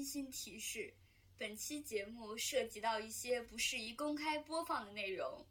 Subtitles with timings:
[0.00, 0.94] 温馨提示：
[1.36, 5.46] 本期节目涉及到一些不适宜公开播放的内容，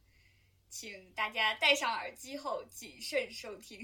[0.68, 3.80] 请大家戴上耳机后谨慎收听。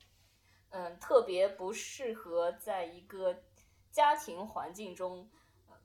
[0.72, 3.44] 嗯，特别不适合在一个
[3.92, 5.30] 家庭环境中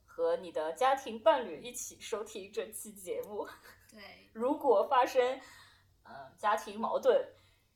[0.05, 3.45] 和你的家庭伴侣一起收听这期节目。
[3.91, 5.41] 对，如果发生
[6.03, 7.21] 呃家庭矛盾，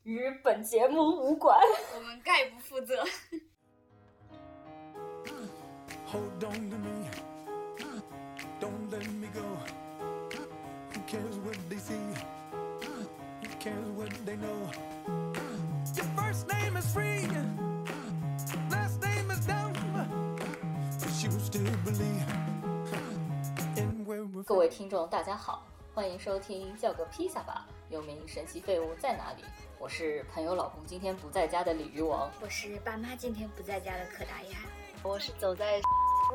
[0.03, 1.59] 与本节目无关，
[1.95, 3.05] 我们概不负责。
[6.11, 7.07] Hold on to me.
[8.59, 9.45] Don't let me go.
[10.91, 11.93] Who cares what they see?
[13.43, 14.71] Who cares what they know?
[15.95, 17.27] Your first name is free.
[18.71, 19.71] Last name is dumb.
[20.99, 22.25] But you still believe
[23.77, 29.43] in where we're 各位听众，大家好，欢迎收听叫个披萨吧，又名神奇废物在哪里？
[29.77, 32.31] 我是朋友老公今天不在家的鲤鱼王。
[32.41, 34.57] 我是爸妈今天不在家的可达鸭。
[35.01, 35.79] 我是走在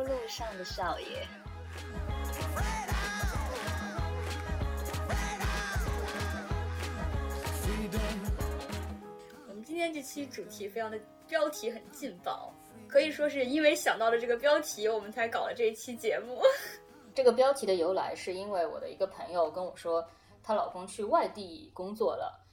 [0.03, 1.27] 路上的少爷。
[9.49, 12.53] 我们今天这期主题非常的标题很劲爆，
[12.89, 16.43] 可以说是因为想到了这个标题，我们才搞了这一期节目。
[17.15, 20.05] 这个标题的由来是因为我的一个朋友跟我说，
[20.43, 22.45] 她老公去外地工作了，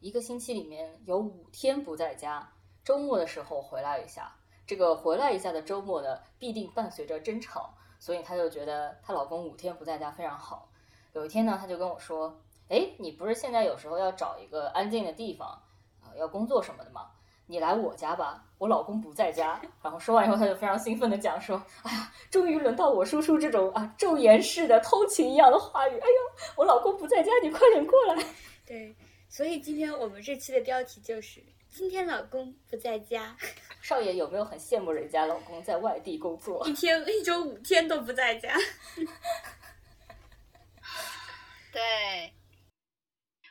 [0.00, 2.46] 一个星期里面有五天不在家，
[2.84, 4.36] 周末的时候回来一下。
[4.70, 10.70] 这个回来一下的周末呢，必定伴随着争吵，所以她就觉得她老公五天不在家非常好。
[11.12, 12.40] 有一天呢，她就跟我说
[12.70, 15.60] ：“哎，你不是现在有时候要找一个安静的地方，
[16.04, 17.10] 呃，要工作什么的吗？
[17.46, 25.94] 你来我家吧，我老公不在家。”然后说完以后，她就非常兴奋地讲说：“哎呀，终于轮到我说出这种啊昼颜式的偷情一样的话语。
[25.94, 28.24] 哎呦，我老公不在家，你快点过来。
[28.64, 28.94] 对，
[29.28, 33.36] 所以今天我们这期的标题就是“今天老公不在家，
[33.80, 36.72] 少爷有没有很羡慕人家老公在外地工作一？
[36.74, 38.54] 天一周五天都不在家。
[41.72, 42.34] 对，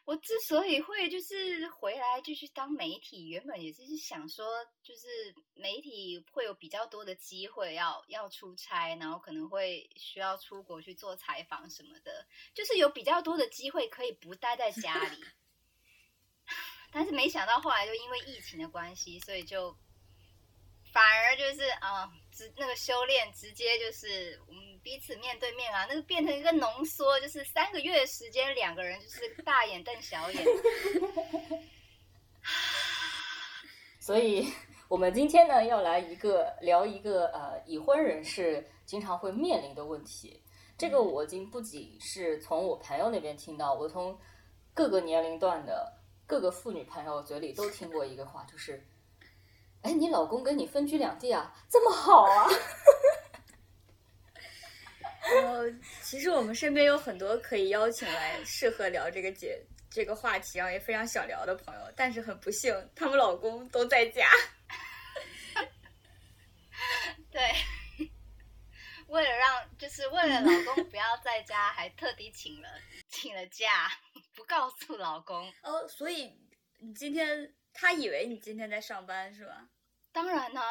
[0.04, 4.46] 我之所以会就是回来继续当媒体，原本也是想说，
[4.84, 5.08] 就是
[5.54, 15.24] 媒体会有比较多的机会要要出差，然后可能会需要出国去做采访什么的，就是有比较多的机会可以不待在家里。
[16.92, 19.76] 但是没想到后来就因为疫情的关系，所以就
[20.92, 30.44] 反而就是啊，直那个修炼直接就是我们彼此面对面啊，那个变成一个浓缩，就是三个月的时间，两个人就是大眼瞪小眼。
[34.00, 34.52] 所以，
[34.88, 40.42] 我们今天呢要来一个聊一个呃已婚人士经常会面临的问题。
[40.76, 44.18] 这个我已经不仅是从我朋友那边听到，我从
[44.74, 45.94] 各个年龄段的
[46.30, 48.86] 各个妇女朋友嘴里都听过一个话，就是
[49.82, 52.48] ：“哎，你老公跟你分居两地啊，这么好啊？”
[55.34, 55.64] 然后，
[56.04, 64.30] 其实我们身边有很多可以邀请来适合聊这个节这个话题，然后也非常想聊的朋友，但是很不幸，他们老公都在家。
[67.32, 67.42] 对，
[69.08, 72.70] 为了让就是为了老公不要在家，还特地请了
[73.10, 73.92] 请了假，
[74.40, 75.46] 不告诉老公。
[75.64, 76.32] 哦，所以
[76.80, 79.68] 你今天他以为你今天在上班是吧？
[80.14, 80.62] 当然呢、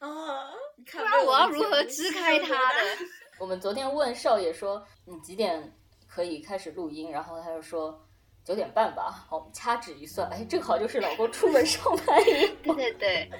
[0.00, 2.80] 哦，你看不然我要如何支开他的？
[3.40, 5.72] 我们昨天问少爷说：“你几点
[6.06, 8.06] 可以开始录音？”然后他就说
[8.44, 13.30] ：“九点半吧。”好，我们掐指一算，哎，正好就是老公出门上班以后对对对。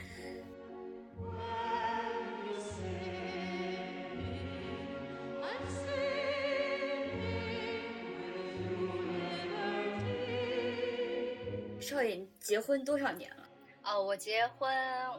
[11.98, 13.48] 少爷，你结婚多少年了？
[13.82, 14.72] 哦，我结婚，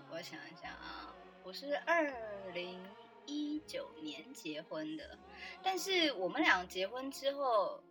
[0.10, 1.14] 我想一想啊，
[1.44, 2.06] 我是二
[2.54, 2.82] 零
[3.26, 5.20] 一九年结婚的，
[5.62, 7.84] 但是我们俩结婚之后，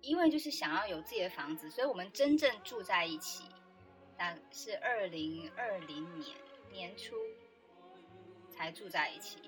[0.00, 3.44] 因为就是想要有自己的房子，所以我们真正住在一起，
[4.16, 6.36] 大是二零二零年
[6.72, 7.14] 年初
[8.50, 9.38] 才住在一起。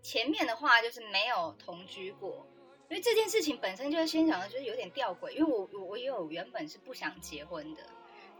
[0.00, 2.46] 前面的话就是没有同居过，
[2.90, 7.86] 因为这件事情本身就是先想的，就是有点吊诡，因为我我我也有原本是不想结婚的，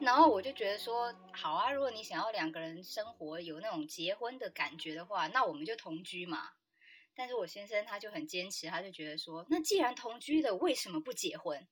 [0.01, 6.51] 然后我就觉得说，好啊，如果你想要两个人生活有那种结婚的感觉的话，那我们就同居嘛。
[7.15, 11.69] 但是我先生他就很坚持，他就觉得说，那既然同居的，为什么不结婚？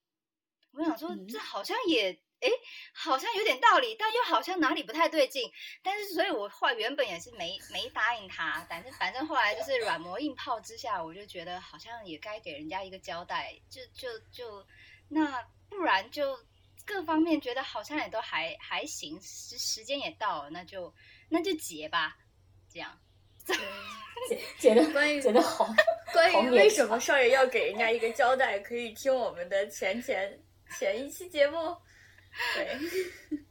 [0.70, 2.50] 我想说，嗯这好像也，诶，
[2.92, 5.50] 好像有点道理，但又好像哪里不太对劲。
[5.82, 14.64] 但是，所以我后来原本也是没没答应他，反正反正后来就是软磨硬泡之下，我就觉得好像也该给人家一个交代，就就就
[15.08, 16.38] 那不然就
[16.84, 20.94] 各方面觉得好像也都还还行，时时间也到了，那就
[21.28, 22.16] 那就结吧，
[22.72, 22.98] 这样。
[23.44, 23.54] 这
[24.28, 25.74] 姐姐的关于姐的好，
[26.12, 30.38] 关于为什么少爷要给人家一个交代，可以听我们的前前
[30.78, 31.76] 前一期节目。
[32.54, 32.78] 对，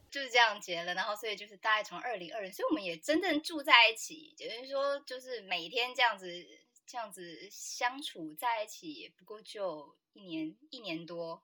[0.09, 6.27] 就是这样结了，然后所以就是大概从二零二零，所以我们也真正住在一起，也就是说，就是每天这样子
[6.85, 11.43] 这样子相处在一起，也不过就一年一年多，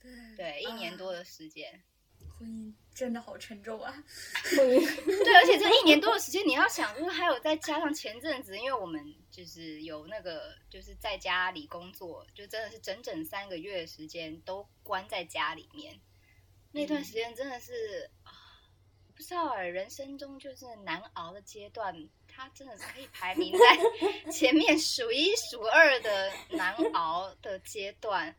[0.00, 1.82] 对对，一年啊多的时间。
[2.38, 3.92] 婚姻真的好沉重啊！
[4.56, 15.98] 婚姻对，而且这一年多的时间，你要想，就是还有再加上前阵子，因为我们就是有那个就是在家里工作，就真的是整整三个月的时间都关在家里面，
[16.76, 18.30] 那段时间真的是啊，
[19.14, 21.94] 不知道哎，人生中就是难熬的阶段，
[22.28, 23.66] 它真的是可以排名在
[24.30, 28.36] 前面数一数二的难熬的阶段。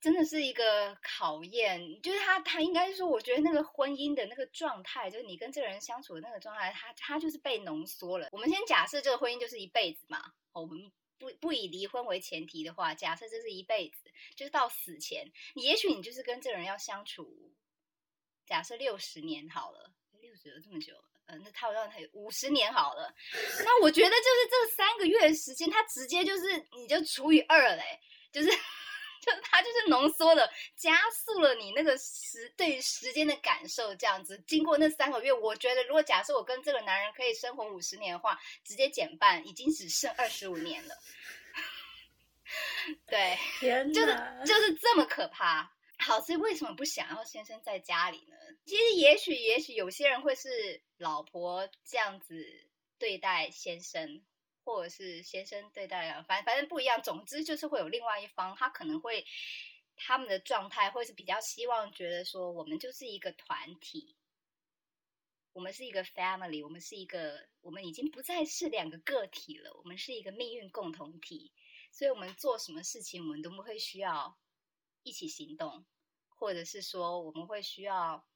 [0.00, 8.30] 真的是一个考验，就是他，他应该说，我觉得那个婚姻的那个状态，就是你跟这个人相处的那个状态，他他就是被浓缩了。
[8.32, 17.52] 我们先假设这个婚姻就是一辈子嘛，哦我们不不以离婚为前提的话，假设这是一辈子，就是到死前，你也许你就是跟这个人要相处，
[18.50, 19.88] 假设六十年好了，
[20.20, 21.04] 六十有这么久了。
[21.26, 23.14] 嗯，那他好像还有五十年好了，
[23.64, 28.00] 那我觉得就是这三个月的时间，他直接就是你就除以二嘞，
[28.32, 28.48] 就是
[29.22, 34.42] 就它就是浓缩了，加速了你那个时对于时间的感受，这样子。
[34.44, 40.96] 经过那三个月，我觉得如果假设我跟这个男人可以生活五十年的话，直接减半，已经只剩二十五年了。
[43.06, 45.70] 对，天就是就是这么可怕。
[46.02, 48.36] 好，所以为什么不想要先生在家里呢？
[48.64, 52.68] 其实也许也许有些人会是老婆这样子
[52.98, 54.22] 对待先生，
[54.64, 57.02] 或者是先生对待啊，反反正不一样。
[57.02, 59.26] 总之就是会有另外一方，他可能会
[59.94, 64.16] 他们的状态会是比较希望觉得说，我们就是一个团体，
[65.52, 71.52] 我们是一个 family，我们是一个，我们已经不再是两个个体了，我们是一个命运共同体。
[71.92, 74.38] 所以我们做什么事情，我们都不会需要
[75.02, 75.86] 一起行动，
[76.28, 78.26] 或者是说我们会需要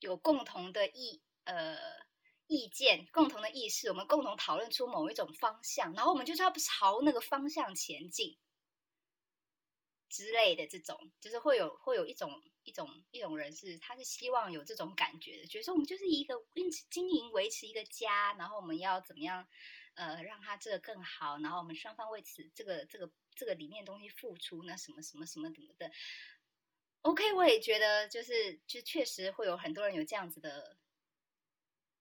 [0.00, 1.78] 有共同的意呃
[2.46, 8.38] 意见、共同的意识，我们共同讨论出某一种方向，然后我们就是要朝那个方向前进
[10.08, 10.66] 之类的。
[10.66, 19.48] 这种就是会有会有一种一种一种人是，他是希望有这种感觉的，觉得说我们就是一个经经营维持一个家，然后我们要怎么样
[19.94, 25.90] 呃让它这个更好，然后我们双方为此这个这个这个里面东西付出，那什么什么什么怎么的。
[27.02, 30.78] OK，我也觉得就是就确实会有很多人有这样子的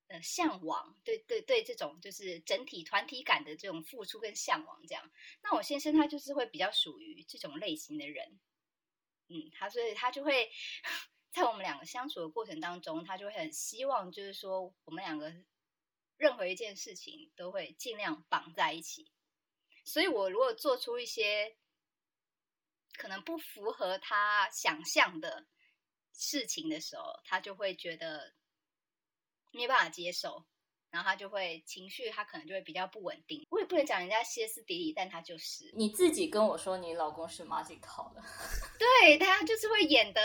[0.08, 5.12] 呃向往，对对对，这种就是整体团体感的这种付出跟向往这样。
[5.42, 8.40] 那我先生他就是会比较属于这种类型的人，
[9.28, 10.50] 嗯，他所以他就会
[11.34, 15.34] 在我们两个相处的过程当中，他就会很希望就是说我们两个
[16.16, 19.12] 任何一件事情都会尽量绑在一起。
[19.84, 21.58] 所以我如果做出一些
[22.98, 25.46] 可能不符合他想象的
[26.14, 28.34] 事情的时候，他就会觉得
[29.52, 30.46] 没办法接受，
[30.94, 33.48] 然后他就会情绪，他可能就会比较不稳定。
[33.50, 38.22] 我也不能讲人家歇斯底里，但他就是你自己跟我说你老公是马景涛的，
[38.78, 40.22] 对他就是会演的，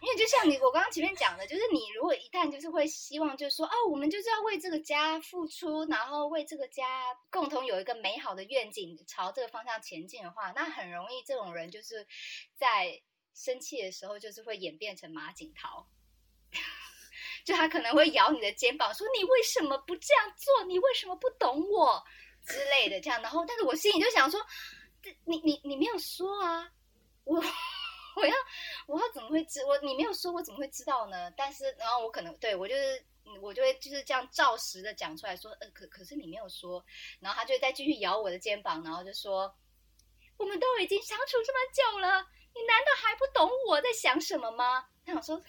[0.00, 6.84] 因为就像你我刚刚前面讲的，就是你如果一旦就是会希望，就是说哦，我们就是要为这个家付出，然后为这个家
[7.28, 12.06] 共同有一个美好的愿景，朝这个方向前进的话，那很容易这种人就是
[12.54, 13.02] 在
[13.34, 15.88] 生气的时候，就是会演变成马景涛。
[17.44, 20.64] 就他可能会咬你的肩膀，说你为什么不这样做？
[20.64, 22.02] 你为什么不懂我
[22.46, 23.20] 之类的这样。
[23.22, 24.40] 然后，但是我心里就想说，
[25.02, 26.70] 这你你你没有说啊，
[27.24, 27.42] 我
[28.16, 28.34] 我要
[28.86, 31.30] 我要怎么会知我你没有说，我怎么会知道呢？
[31.36, 33.04] 但是，然后我可能对我就是
[33.40, 36.84] 我就会就是这样照实的讲出来说，呃，可可是你没有说，
[37.20, 39.52] 然后他就再继续咬我的肩膀，然后就说，
[40.36, 44.84] 我们都已经相处这么久了，你难道还不懂我在想什么吗？
[45.06, 45.42] 他想说，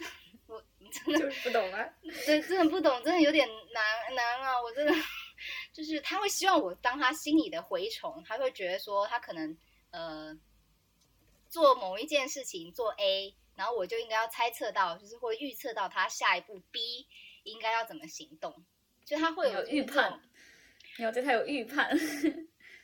[0.54, 1.90] 我 真的就是不懂啊。
[2.26, 4.62] 对，真的不懂，真的有点难难啊！
[4.62, 4.94] 我真的
[5.74, 9.58] 就是他会希望我当他心里的蛔虫，他会觉得说他可能
[9.92, 10.38] 呃
[11.50, 17.08] 做某一件事情做 A，然后我就应该要猜测到，就是会预测到他下一步 B
[17.44, 18.64] 应该要怎么行动，
[19.04, 20.22] 就他会有预判，
[20.98, 21.98] 你要对他有预判。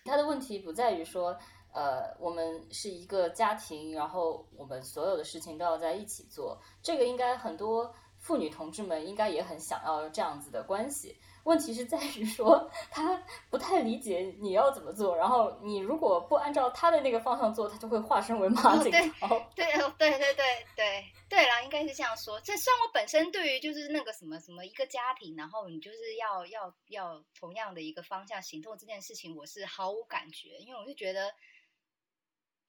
[0.05, 1.37] 他的问题不在于说，
[1.73, 11.17] 呃，我们是一个家庭，然后我们所有的事情都要在一起做，这个应该很多妇女同志们应该也很想要这样子的关系。
[11.45, 19.49] 问题是在于说他不太理解你要怎么做，然后你如果不按照他的那个方向做，他就会化身为马景哦对涛。
[19.55, 20.45] 对哦，对对对
[20.75, 22.39] 对对啦，应该是这样说。
[22.41, 31.33] 这虽然我本身对于就是那个什么什么一个家庭，然后你就是要要要同样的一个方向行动这件事情，我是毫无感觉，因为我就觉得就是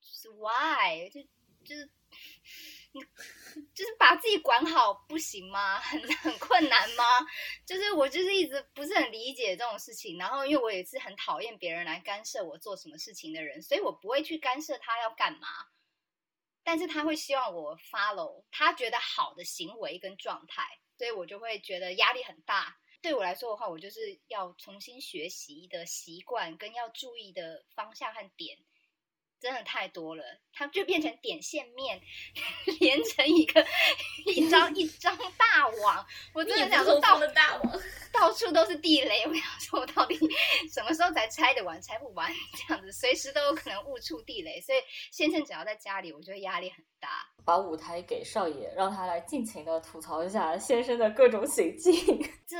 [0.02, 1.20] 是 why 就
[1.64, 1.90] 就是
[2.92, 3.00] 你
[3.74, 5.78] 就是把自己管好不行吗？
[5.80, 7.04] 很很困难吗？
[7.64, 15.48] 就是我就是一直不是很理解这种事情，然后因为我也是很讨厌别人来干涉我做什么事情的人，所以我不会去干涉他要干嘛。
[16.62, 20.62] 但是他会希望我 follow 他觉得好的行为跟状态，
[20.98, 22.76] 所以我就会觉得压力很大。
[23.00, 28.58] 对我来说的话，我就是要重新学习的习惯跟要注意的方向和点，
[29.40, 32.00] 真的太多了，它就变成点线面，
[32.78, 33.64] 连成一个
[34.26, 36.06] 一张一张大网。
[36.34, 37.80] 我真的想说到了大网，
[38.12, 40.16] 到处都是地雷，我想说我到底
[40.72, 41.80] 什么时候才拆得完？
[41.80, 42.30] 拆不完，
[42.68, 44.78] 这样子随时都有可能误触地雷，所以
[45.10, 47.08] 先生只要在家里，我觉得压力很大。
[47.44, 51.94] 把舞台给少爷，让他来尽情的吐槽一下先生的各种行径。
[52.46, 52.58] 这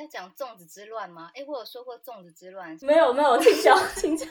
[0.00, 1.30] 要讲粽子之乱吗？
[1.34, 4.28] 哎，我有说过粽子之乱，没有没有，请讲请讲。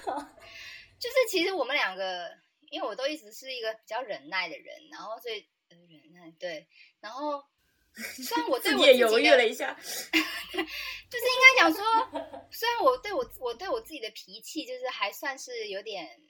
[1.01, 2.29] 就是其实我们两个，
[2.69, 6.67] 因为我都一直是一个比较忍耐的人，然后所以呃忍耐对，
[6.99, 7.43] 然后
[7.93, 11.83] 虽然我对自己也我自己的犹豫了一下， 就是应该讲说，
[12.53, 16.21] 虽然我对我我对我自己的脾气就是还算是有点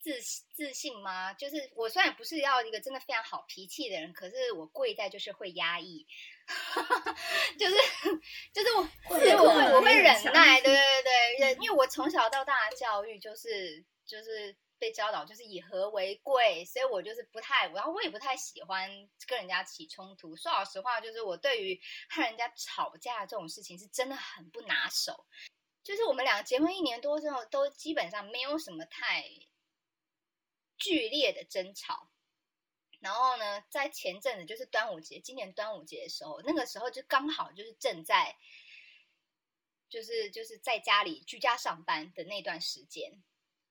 [0.00, 0.20] 自
[0.52, 1.32] 自信吗？
[1.34, 6.06] 就是我虽然不是要一个真的非常好脾气的人，可是我贵在就是会压抑，
[7.58, 7.74] 就是
[8.52, 14.56] 就是我会我会我会忍耐，对对对对，因为我从小到大的教育就是就是。
[14.76, 18.90] 被教导就是以和为贵，所以我就是不太，然后我也不太喜欢
[19.26, 20.36] 跟人家起冲突。
[20.36, 21.80] 说老实话，就是我对于
[22.10, 25.24] 和人家吵架这种事情是真的很不拿手。
[25.84, 29.24] 就是我们两个结婚一年多之后，都基本上没有什么太
[30.76, 32.10] 剧烈的争吵。
[33.00, 38.36] 然后呢，在前阵子就是端午节，今年端午节的时候，那个时候就刚好就是正在，
[39.88, 43.22] 就是就是在家里居家上班的那段时间。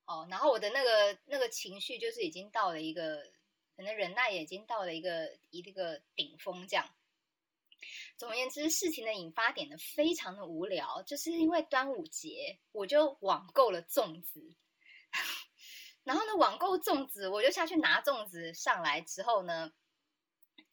[0.06, 3.24] 哦，然后我的那个那个情绪就是已经到了一个，
[3.74, 6.94] 可能忍耐也已经到了一个一个顶峰这样。
[8.18, 14.54] 总而言之，事情的引发点呢非常的无聊，就是因为端午节我就网购了粽子，
[16.04, 19.72] 然后呢网购粽子我就下去拿粽子上来之后呢，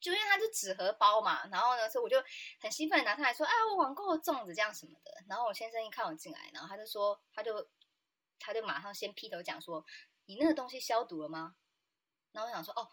[0.01, 2.21] 就因为它是纸盒包嘛，然后呢所以我就
[2.59, 7.65] 很兴奋拿上来说，哎我网购了粽子这样什么的，然后我先生一看我进来，然后他就说他就。
[8.41, 9.85] 他就马上先劈头讲说
[10.25, 11.55] ：“你那个东西消毒了吗？”
[12.33, 12.87] 然后我想说：“哦，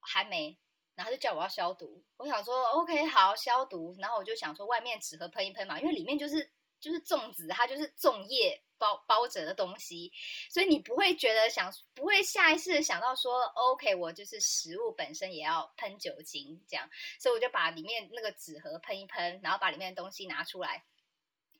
[0.00, 0.58] 还没。”
[0.94, 2.02] 然后他就叫我要消毒。
[2.16, 6.50] 我想说：“OK，好，消毒。”然后我就想说，外面纸盒喷一喷嘛，因为里面就是
[6.80, 10.10] 就是粽子，它就是粽叶包包着的东西，
[10.50, 16.88] 所以你不会觉得想不会下意识想到说：“OK，我就是食物本身也要喷酒精这样。”
[17.20, 20.84] 所以我就把里面那个纸盒喷一喷，然后把里面的东西拿出来。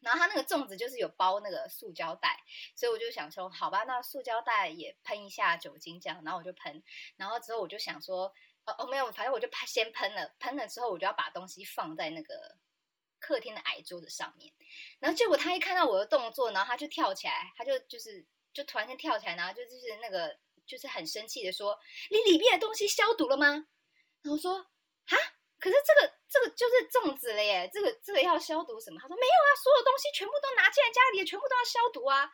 [0.06, 2.40] 然后他那个粽子就是有包那个塑胶袋，
[2.76, 6.80] 所以我就想说，好吧，那塑胶袋也喷一下酒精这样，然后我就喷，
[7.16, 8.32] 然后之后我就想说，
[8.66, 12.56] 哦哦没有，反正我就先喷了，喷了之后我就要把东西放在那个
[13.18, 14.54] 客厅的矮桌子上面，
[15.00, 21.76] 然后结果他一看到我的动作，然后他就跳起来，他就就是就突然间跳起来，然后就就是那个就是很生气的说，
[22.12, 23.66] 你里面的东西消毒了吗？
[24.22, 24.62] 然后说，
[25.04, 25.16] 哈？
[25.66, 29.00] 可是这个这个就是粽子了耶，这个这个要消毒什么？
[29.00, 32.30] 他说没有啊，所有东西全部都拿进来家里，全部都要消毒啊。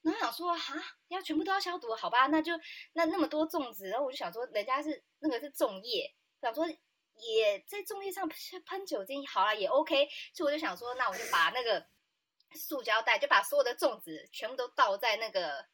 [0.00, 2.28] 然后想说哈，要全部都要消毒，好吧？
[2.28, 2.54] 那就
[2.94, 6.10] 那那么多粽子，然后我就想说，人家是那个是粽叶，
[6.40, 10.08] 想说也在粽叶上喷喷酒精，好了也 OK。
[10.32, 11.86] 所以我就想说，那我就把那个
[12.54, 15.66] 塑胶袋，就把所有的粽子全部都倒在那个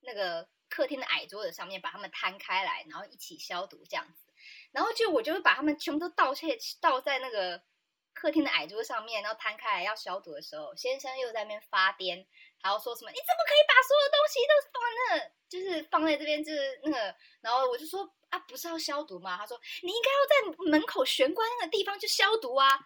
[0.00, 4.25] 那个客厅的矮桌子上面，把它们摊开来，然后一起消毒这样子。
[4.72, 6.46] 然后就我就会把它们全部都倒下
[6.80, 7.62] 倒在那个
[8.12, 12.26] 客厅的矮桌上面，然后摊开来要消毒的时候，先生又在那边发癫，
[12.60, 19.36] 还要说什么你怎么可以把所有东西都放那，就是放在这边，就是那个，然后我就说啊，不是要消毒吗？
[19.36, 22.78] 他说你应该要在门口玄关那个地方去消毒啊。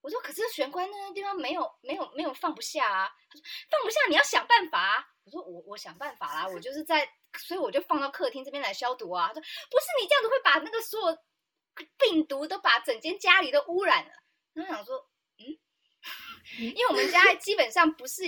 [0.00, 3.10] 我说可是玄关那个地方没有没有没有放不下啊。
[3.28, 5.04] 他说放不下你要想办法啊。
[5.24, 7.04] 我说我我想办法啦，我就是在，
[7.38, 9.28] 所以我就放到客厅这边来消毒啊。
[9.28, 11.18] 他说不是你这样子会把那个所有
[11.98, 14.12] 病毒都把整间家里都污染了。
[14.52, 15.58] 然后想说，嗯，
[16.58, 18.22] 因为我们家基本上不是，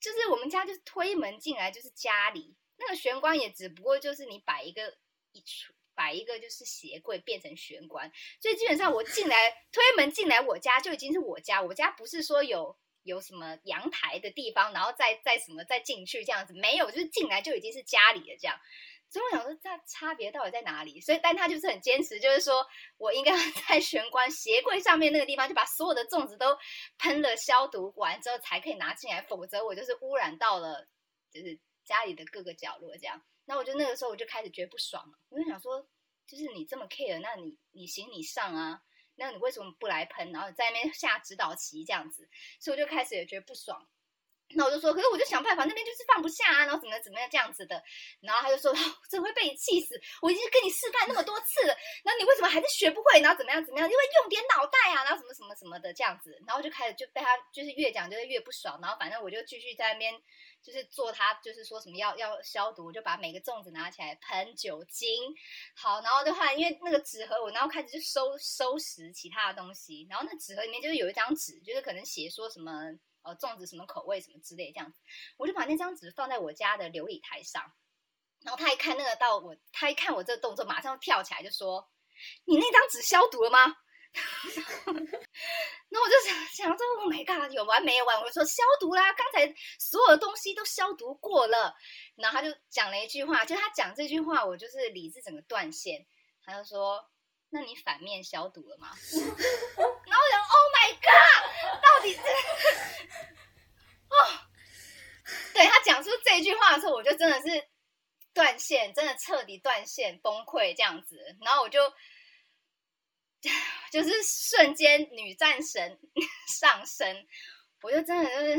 [0.00, 4.96] 就是我们家就是推门进来就是家里，那个玄关也只不过就是你摆一个
[5.32, 18.58] 一橱摆一个就是鞋柜变成玄关，所以基本上我进来推门进来我家就已经是我家，我家不是说有有什么阳台的地方，然后再再什么再进去这样子，没有，就是进来就已经是家里了这样。
[19.12, 21.00] 所以我想说，这差别到底在哪里？
[21.00, 22.64] 所以，但他就是很坚持，就是说
[22.96, 23.32] 我应该
[23.68, 26.56] 在玄关鞋柜上面那个地方，就把所有的粽子都
[26.96, 30.86] 喷了消毒完之后才可以拿进来，否则我就是污染到了，
[31.32, 33.20] 就是家里的各个角落这样。
[33.46, 35.84] 那我就那个时候我就开始觉得不爽了，我就想说，
[36.28, 38.80] 就是你这么 care，那你你行你上啊，
[39.20, 42.26] 那你为什么不来喷，然后在那边下指导棋这样子？
[42.58, 43.86] 所以我就开始也觉得不爽。
[44.56, 47.80] 那我就说，可是我就想办法，那边就是放不下啊，然后怎么怎么样这样子的。
[48.20, 48.74] 然后他就说，
[49.08, 49.94] 真会被你气死！
[50.20, 53.20] 我已经跟你示范那么多次了，然后你为什么还是学不会？
[53.20, 53.88] 然后怎么样怎么样？
[53.88, 56.36] 因为用点脑袋啊，然后什么什么什么的这样子。
[56.48, 58.76] 然后就开始就被他就是越讲就是越不爽。
[58.82, 60.12] 然后反正我就继续在那边
[60.62, 65.34] 就是做他就是说什么要要消毒，就把每个粽子拿起来喷酒精。
[65.74, 70.06] 好，然后的话，因为那个纸盒我然后开始就收收拾其他的东西。
[70.08, 72.72] 然后那纸盒里面就是有一张纸，就是可能写说什么。
[73.22, 74.98] 呃，粽子什么口味什么之类这样子，
[75.36, 77.62] 我就把那张纸放在我家的琉璃台上，
[78.40, 81.86] 然后他一看那个到我，他一看我这个动作，马上跳起来就说
[82.48, 83.76] ：“你那张纸消毒了吗？”
[85.88, 91.74] 那我就想想说：“Oh my god，有完没完？”我说：“消毒啦，刚才所有的东西都消毒过了。”
[92.16, 96.06] 然后他就讲了一句话，就他讲这句话，我就是理智整个断线。
[96.44, 97.08] 他就说。
[97.52, 98.90] 那你反面消毒了吗？
[99.10, 102.20] 然后我想，Oh my god，到底是
[104.06, 104.14] 哦？
[105.52, 107.68] 对他讲出这句话的时候，我就真的是
[108.32, 111.18] 断线，真的彻底断线崩溃这样子。
[111.44, 111.92] 然后我就
[113.92, 115.98] 就是瞬间女战神
[116.48, 117.26] 上身，
[117.82, 118.56] 我就真的就是，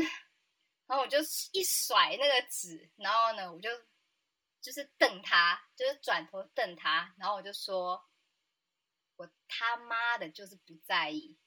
[0.86, 1.18] 然后我就
[1.52, 3.70] 一甩那个纸，然后呢，我就
[4.60, 8.02] 就是瞪他，就是转头瞪他，然后我就说。
[9.16, 11.38] 我他妈的就是不在意，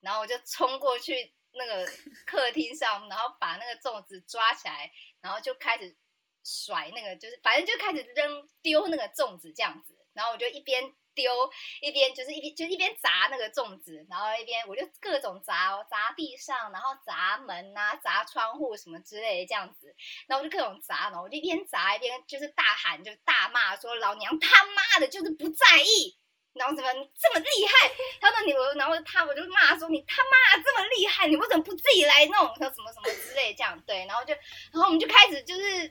[0.00, 1.84] 然后我就冲过去那个
[2.26, 5.96] 客厅上，然后把那个粽子抓起来，然后就开始
[6.44, 11.32] 甩那个，就是反正就开始扔丢那个粽子这样子，然后我就一边丢
[11.80, 19.94] 一边就是一边就一边砸那个粽子，然后一边我就各种砸，砸地上，然后砸门啊，砸窗户什么之类的这样子，
[20.26, 26.18] 然后我就各种砸，然后我就一边砸一边就是大喊，就大骂说老娘他妈的就是不在意。
[26.54, 27.90] 然后怎么这么厉害？
[28.20, 32.34] 他说你我，然后他我就骂说你他妈这么厉害，你为什么不自己来弄？
[32.34, 34.34] 说什么什么之类这样对，然后就
[34.70, 35.90] 然后我们就开始就是，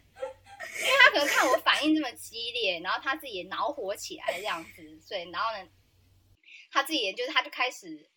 [0.79, 5.69] 因为他可能看我反应这么激烈，然后他自己也恼火起来这样子，所以然后呢，
[6.71, 8.09] 他自己也就是他就开始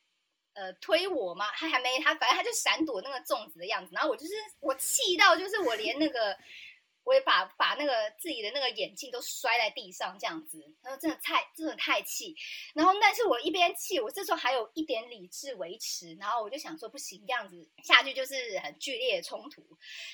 [0.55, 6.37] 呃推我嘛，他还没他反正他就闪躲那个粽子的样子，然后我就是我气到就是我连那个。
[7.07, 12.35] 我也把把那个自己的那个眼镜都摔在地上，这样子，他说真的太真的太气，
[12.75, 19.61] 然后但是我一边气，我这时候还有一点理智维持，然后我就想说不行，这样子下去就是很剧烈的冲突，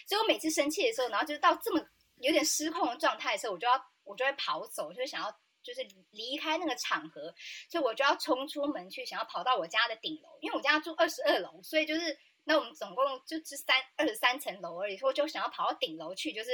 [0.04, 1.80] 所以我每次生气的时候，然后就到这么
[2.20, 5.30] 有点失控的状态的时候，我就要我就会跑走，就是想要
[5.62, 7.34] 就是离开那个场合，
[7.68, 16.50] 所以我就要冲出门去，想要跑到我家的顶楼，因为我家住二十二楼，所以就是那我们总共就是三二十三层楼而已，所以我就想要跑到顶楼去，就是。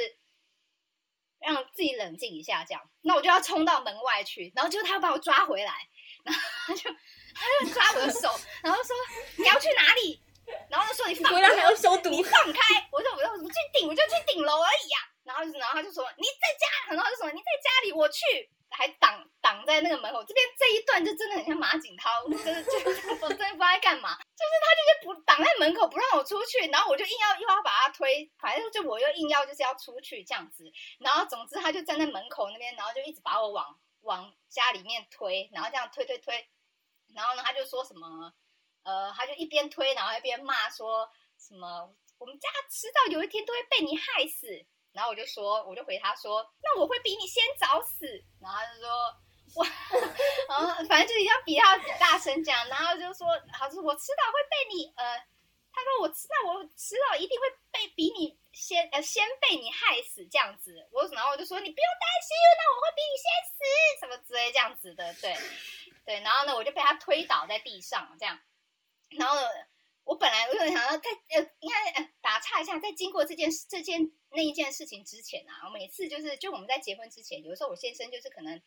[1.39, 5.87] 让自己冷静一下，这样，那我就要冲到门外去，然后结果他又把我抓回来，
[6.25, 6.91] 然后他就
[7.35, 8.31] 他就抓我的手，
[8.63, 8.97] 然后说
[9.37, 10.19] 你要去哪里？
[10.71, 12.89] 然后他说你放开，还要消毒，你放开！
[12.91, 14.99] 我说我说我去顶，我就去顶楼而已呀。
[15.27, 18.23] 然后就是然后他就说你在家，然后就说你在家里，我去。
[18.69, 22.73] 还挡挡在那个门口，这边这一段就真的很像马景涛，就是 就
[23.23, 30.65] 我真的不知道在干嘛，就是他就是不挡在门口不让我出去，然后我就硬要又要把他推，反正就我又硬要就是要出去这样子，
[30.99, 36.51] 然后总之他就站在门口那边，然后就一直把我往往家里面推，然后这样推推推，
[37.15, 38.35] 然后呢他就说什么，
[38.83, 41.09] 呃，他就一边推然后一边骂说
[41.39, 44.67] 什么我们家迟早有一天都会被你害死。
[44.97, 48.07] 然后我就说，我就回他说，那我会比你先早死。
[48.41, 48.89] 然后他就说，
[49.55, 49.65] 我，
[50.49, 52.67] 然后反正就是要比他大声讲。
[52.69, 55.19] 然后就说，他说我迟早会被你，呃，
[55.71, 60.89] 他说我迟，那我迟早一定会被比你先，呃，先被你害死这样子。
[60.91, 63.61] 我然后我就说，你不用担心，那我会比你先死，
[64.01, 65.37] 什么之类这样子的，对，
[66.07, 66.21] 对。
[66.23, 68.41] 然后呢，我就被他推倒在地上，这样，
[69.11, 69.37] 然后。
[70.07, 78.63] 我本来我就想要在呃，应该呃打岔一下，在经过这件这件那一件事情之前啊，我每次就是就我们在结婚之前，有时候我先生就是可能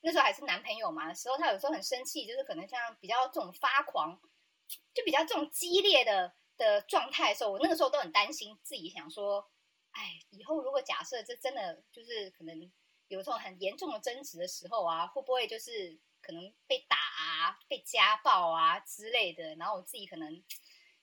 [0.00, 4.18] 那时候还是男朋友嘛时候，他有时候很生气，就是可能像比较这种发狂，
[4.94, 9.46] 就比较这种激烈的的状态的时候，我那个时候都很担心自己，想说，
[9.90, 12.72] 哎，以后如果假设这真的就是可能
[13.08, 20.42] 有这种很严重的争执的时候啊，会不会就是可能被打啊、被家暴啊之类的，然后我自己可能。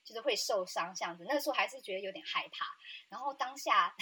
[0.06, 1.24] 就是会受伤这样子。
[1.28, 2.64] 那个时候还是觉得有点害怕，
[3.08, 3.92] 然后当下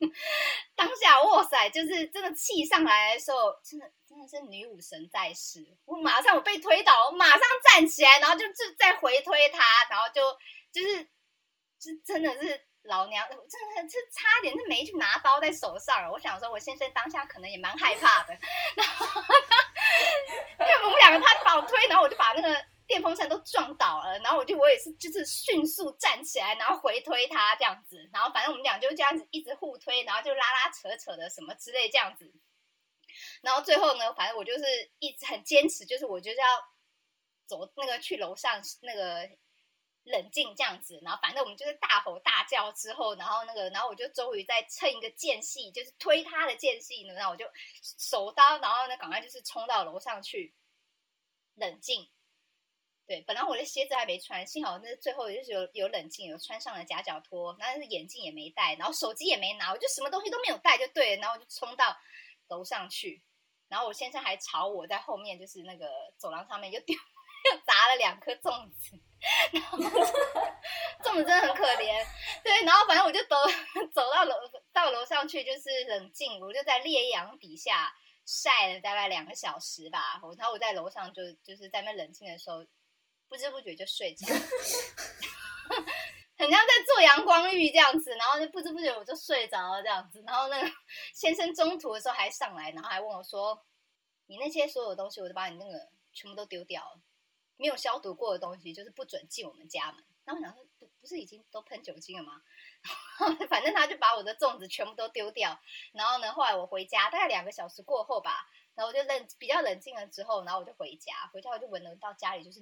[0.74, 5.64] 当下哇塞，就是真的气上来的时候，真的真的是女武神在世。
[5.84, 10.20] 我马上我被推倒，我马上站起来，然后就就再回推他，然后就
[10.72, 11.04] 就是
[11.78, 16.10] 就真的是老娘真的是差点就没去拿刀在手上。
[16.10, 18.36] 我想说，我先生当下可能也蛮害怕的，
[18.74, 19.22] 然后
[20.60, 22.69] 因为我们两个他把我推，然后我就把那个。
[22.90, 32.34] 电风扇都撞倒了，然后我就我也是就是迅速站起来，然后回推他这样子，然后反正我们俩就这样子一直互推，然后就拉拉扯扯的什么之类这样子，
[33.42, 34.64] 然后最后呢，反正我就是
[34.98, 36.46] 一直很坚持，就是我就是要
[37.46, 39.30] 走那个去楼上那个
[40.02, 47.44] 冷静这样子，然后反正我们就是大吼大叫之后，然后那个然后我就终于在趁一个间隙，就是推他的间隙呢，然后我就
[47.82, 50.56] 手刀，然后呢赶快就是冲到楼上去
[51.54, 52.10] 冷静。
[53.10, 61.96] 对，本来我的鞋子还没穿，幸好那最后就是有有冷静，有穿上了夹脚拖，然后眼镜也没戴，然后手机也没拿，我就什么东西都没有带就对了，然后我就冲到
[62.46, 63.20] 楼上去，
[63.66, 68.96] 然后我先生还朝我在后面，就是那个走廊上面又丢又砸了两颗粽子，
[69.50, 72.06] 然后粽子真的很可怜，
[72.44, 73.34] 对，然后反正我就走
[73.92, 74.36] 走到楼
[74.72, 77.92] 到楼上去，就是冷静，我就在烈阳底下
[78.24, 82.64] 晒了大概两个小时吧，然后我在楼上就就是在那冷静的时候。
[83.30, 84.26] 不知不觉就睡着，
[86.36, 90.20] 很像在做阳光浴这样子，然后就不知不觉我就睡着了这样子。
[90.26, 90.68] 然后那个
[91.14, 93.64] 先生中途的时候还上来，然后还问我说
[94.26, 97.00] ：“你那些所有东西，我都把你那个全部都丢掉了，
[97.56, 102.42] 没有消毒过的东西，就是不准进我们家门。”然后我想说：“不不是已经都喷酒精了吗？”
[103.48, 105.56] 反正他就把我的粽子全部都丢掉。
[105.92, 112.60] 然后呢，后来我回家，大概两个小时过后吧，然后我就冷比较冷静了之后，然后我就回家，回家我就闻得到家里就是。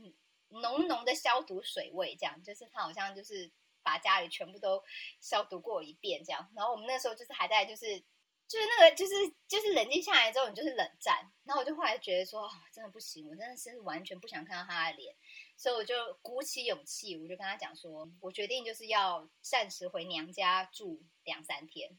[0.51, 3.51] 浓浓的消毒水味，这样就是他好像就是
[3.83, 4.83] 把家里全部都
[5.21, 6.51] 消毒过一遍，这样。
[6.55, 7.99] 然后我们那时候就是还在就是
[8.47, 9.13] 就是那个就是
[9.47, 11.31] 就是冷静下来之后，你就是冷战。
[11.45, 15.15] 然后我就后来觉得说，真的不行，我真的是完全不想看到他的脸，
[15.57, 21.99] 所以我就鼓起勇气，我就跟他讲说，我决定就是要暂时回娘家住两三天。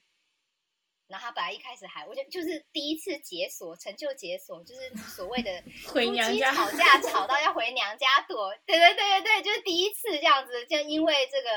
[1.10, 11.50] 然后他本来一开始还，我就就是第一次解锁成就解锁，就是所谓的 回娘家吵架 吵到要回娘家躲，对对对对对，就是第一次这样子，就因为这个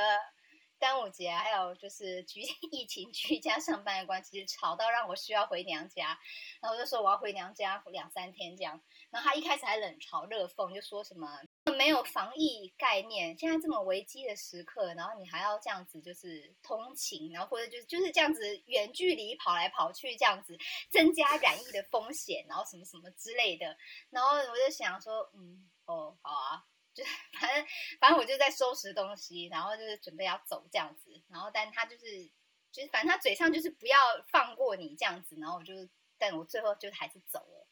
[0.80, 6.18] 端午节还有就是居疫情居家上班的关系，吵到让我需要回娘家，
[6.62, 11.28] 然后我就说我要回娘家两三天这样，然后他一开始还冷嘲热讽，就说什么。
[11.72, 20.56] 没有防疫概念，现在这么危机的时刻，然后你还要这样子就是通勤，然后或者就是就是这样子远距离跑来跑去，这样子
[20.90, 23.76] 增加染疫的风险，然后什么什么之类的。
[24.10, 27.02] 然后我就想说，嗯，哦，好啊，就
[27.40, 27.66] 反正
[28.00, 31.20] 反正我就在收拾东西，然后就是准备要走这样子。
[31.28, 32.30] 然后但他就是
[32.70, 35.74] 就是反正他嘴上就是不要放过你这样子，然后我就
[36.18, 37.66] 但我最后就还是走了。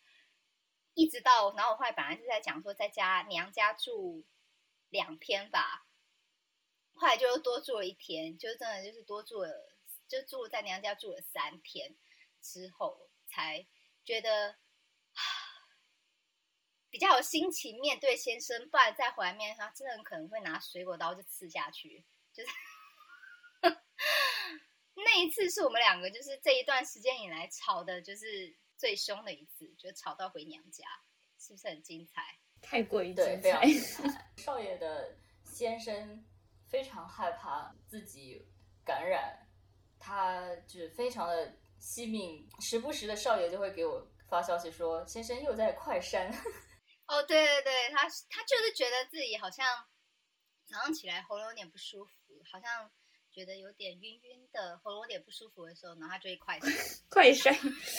[1.01, 4.23] 一直到，然后我后来本来是在讲说在家娘家住
[4.91, 5.87] 两天吧，
[6.93, 9.75] 后来就多住了一天，就真的就是多住了，
[10.07, 11.97] 就住在娘家住了三天
[12.43, 13.67] 之后，才
[14.05, 14.59] 觉得
[16.91, 22.05] 比较有心情面对先生，不然再回来面他真的很可能会拿水果刀就刺下去。
[22.35, 22.51] 就是
[24.97, 28.55] 那一次是我们两个就是这一段时间以来吵的，就是。
[28.81, 30.87] 最凶的一次，就吵到回娘家，
[31.39, 32.23] 是不是很精彩？
[32.63, 33.63] 太过于精彩。
[34.43, 35.15] 少爷的
[35.45, 36.25] 先生
[36.67, 38.43] 非常害怕自己
[38.83, 39.47] 感染，
[39.99, 46.33] 他就是非常的惜命，时不时的少爷就会给我发消息说：“先生又在快删。
[47.07, 49.67] ”哦，对对对，他他就是觉得自己好像
[50.65, 52.91] 早上起来喉咙有点不舒服，好像。
[53.31, 57.51] 觉得有点晕晕的，喉咙有点不舒服的时候，然后他就会快筛， 快筛，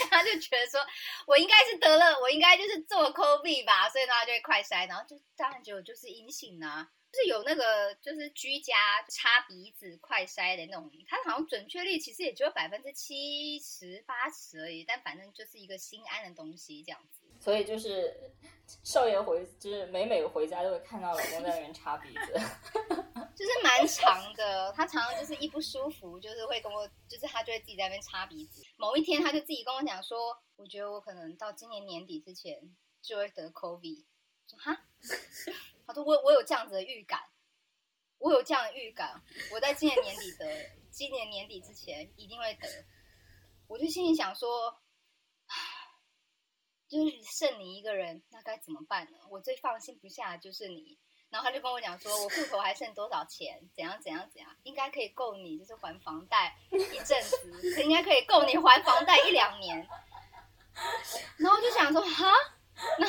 [0.09, 0.79] 他就觉得说，
[1.27, 17.19] 我应该是得了，我应该就是做 COVID 吧，所以呢，他就会快筛，然后就当然就就是阴性啊，就是有那个就是居家插鼻子快筛的那种，它好像准确率其实也只有百分之七十八十而已，但反正就是一个心安的东西这样子。
[17.39, 18.15] 所以就是
[18.83, 22.39] 少爷回，就是每每回家都会看到老公在那边插鼻子，
[23.35, 24.71] 就是蛮长的。
[24.73, 28.63] 他常常就是一不舒服，就是会跟我，就是他就会自己在那边擦鼻子。
[28.77, 34.05] 某一天，他就自己跟我讲说：“我觉得我可能到今年年底之前就会得 COVID。”
[34.47, 34.85] 说哈，
[35.87, 37.21] 他说我我有这样子的预感，
[38.17, 42.85] 我有这样的预感，我在今年年底得，今年年底之前一定会得。
[43.67, 44.77] 我就心里想说。
[46.87, 49.17] 就是剩你一个人，那该怎么办呢？
[49.29, 50.99] 我最放心不下的就是你。
[51.31, 59.87] 然后他就跟我讲说，我户头还剩多少钱，怎样怎样怎样，应该可以够你就是还房贷一阵子，应该可以够你还房贷一两年。
[61.37, 62.33] 然后我就想说，哈，
[62.99, 63.07] 那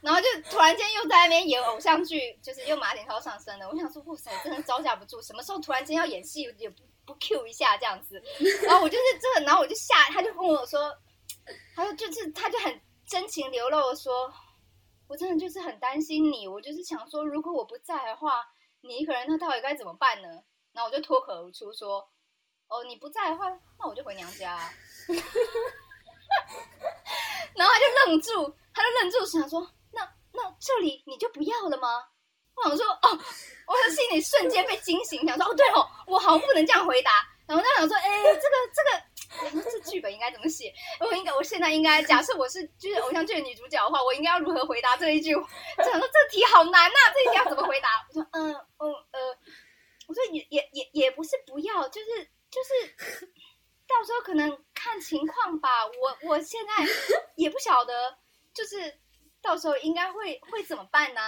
[0.00, 3.68] 然后就突然间又在那边演偶像剧，就是又马景涛上身了。
[3.68, 8.22] 我想说，哇塞，真的招架不住，什么时候突然间要演戏也不不 Q 一下这样子。
[8.62, 10.96] 然后我就是这个，然后我就吓，他就跟我说，
[11.74, 14.32] 他说就是他就很真情流露的说，
[15.10, 18.46] 我真的就是很担心你，我就是想说，如果我不在的话，
[18.80, 20.28] 你一个人那到底该怎么办呢？
[20.72, 22.08] 然后我就脱口而出说，
[22.68, 24.56] 哦，你不在的话，那我就回娘家、
[27.56, 32.06] 然后他就愣住，他就愣住，想说，那那这里你就不要了吗？
[32.54, 33.18] 我想说，哦，
[33.66, 37.10] 我的心里瞬间被惊醒，想说，哦，对哦，我好像不能这样回答。
[37.46, 39.02] 然后就想说，哎，这个这个，
[39.64, 40.72] 这剧本应该怎么写？
[41.00, 45.32] 我应该，我现在应该，假设我是就是偶像剧的女主角的话，我应该要如何回答这一句？
[45.32, 47.88] 想说这题好难呐、这一题要怎么回答？
[48.08, 49.38] 我说，嗯嗯呃，
[50.08, 53.30] 我说也也也也不是不要，就是就是。
[53.90, 56.72] 到时候可能看情况吧，我我现在
[57.34, 58.16] 也不晓得，
[58.54, 58.76] 就是
[59.42, 61.20] 到时候应该会会怎么办呢？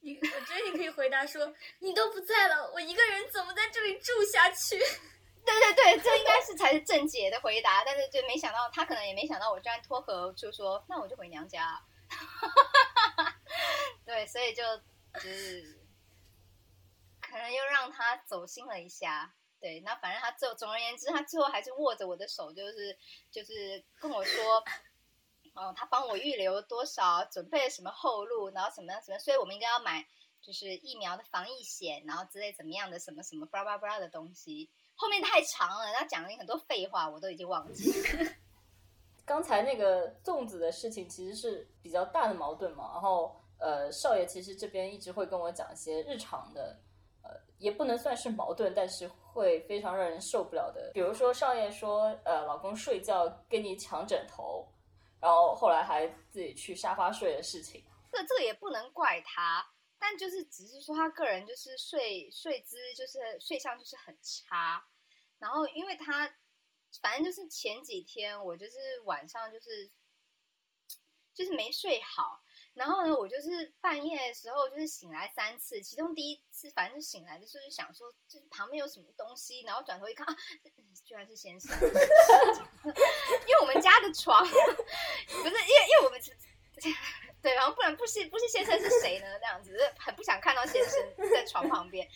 [0.00, 4.78] 你我觉得你可以回答说，你都不在了，我一个人怎么在这里住下去？
[5.44, 11.82] 对对对，这应该是才是正解的回答，但是就没想到他可能也没想到我居然脱口而出说，那我就回娘家。
[14.04, 14.62] 对，所以就
[15.14, 15.80] 就是
[17.20, 19.34] 可能又让他走心了一下。
[19.60, 22.96] 对，那反正他最后总而言之，他最后还是握着我的手，就是
[23.30, 24.64] 就是跟我说，
[25.54, 30.06] 哦，他帮我预留多少，准备了什么后路，然后什么样什么，所以我们应该要买
[30.40, 34.70] 就是疫苗的防疫险，然后之类怎么样的什么什么巴拉巴拉巴拉的东西。
[35.00, 38.32] 后面太长了，他讲了很多废话，我都已经忘记了。
[39.24, 46.78] 刚才那个粽子的事情其实是比较大的矛盾嘛，然后呃，少爷其实这边一直会跟我讲一些日常的，
[47.22, 50.90] 呃，也不能算是矛盾，但是会非常让人受不了的。
[50.92, 54.68] 比如说少爷说，呃，老公睡觉跟你抢枕头，
[55.18, 57.82] 然后后来还自己去沙发睡的事情。
[58.12, 59.66] 这这个也不能怪他，
[60.02, 64.82] 但就是只是说他个人就是睡睡姿就是睡相就是很差，
[65.38, 66.34] 然后因为他
[67.02, 69.90] 反正就是前几天我就是晚上就是
[71.34, 80.36] 就是没睡好，然后呢我就是半夜的时候就是醒来三次，其中第一次反正就醒来的时候就想说这旁边有什么东西，然后转头一看啊，
[81.04, 86.18] 居然是先生， 因为我们家的床 不是因为因为我们。
[87.42, 89.38] 对，然后不然不是不是先生是谁呢？
[89.38, 92.06] 这样子很不想看到先生在床旁边。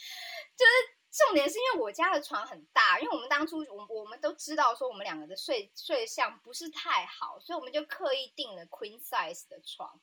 [0.57, 0.73] 就是
[1.11, 10.01] 重点是因为我家的床很大，因为我们当初我我们都知道说我们两个的睡睡相不是太好，所以我们就刻意订了 queen size 的床，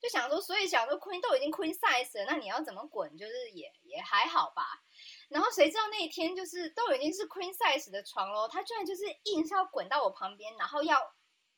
[0.00, 4.82] 就想说，所以想说 queen 都已经 queen size 了，那你要怎么滚，就是也也还好吧。
[5.28, 11.14] 然后谁知道那一天就是都已经是 queen size 的床喽，他居然就是硬是要滚到我旁边，然后要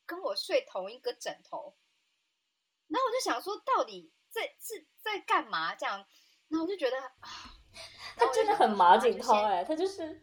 [0.06, 1.74] 跟我睡同一个枕头。
[2.90, 5.74] 然后我就想说，到底在是在干嘛？
[5.76, 6.04] 这样，
[6.48, 7.54] 然后我就觉得啊，
[8.16, 10.20] 他真的很马景涛哎，他就是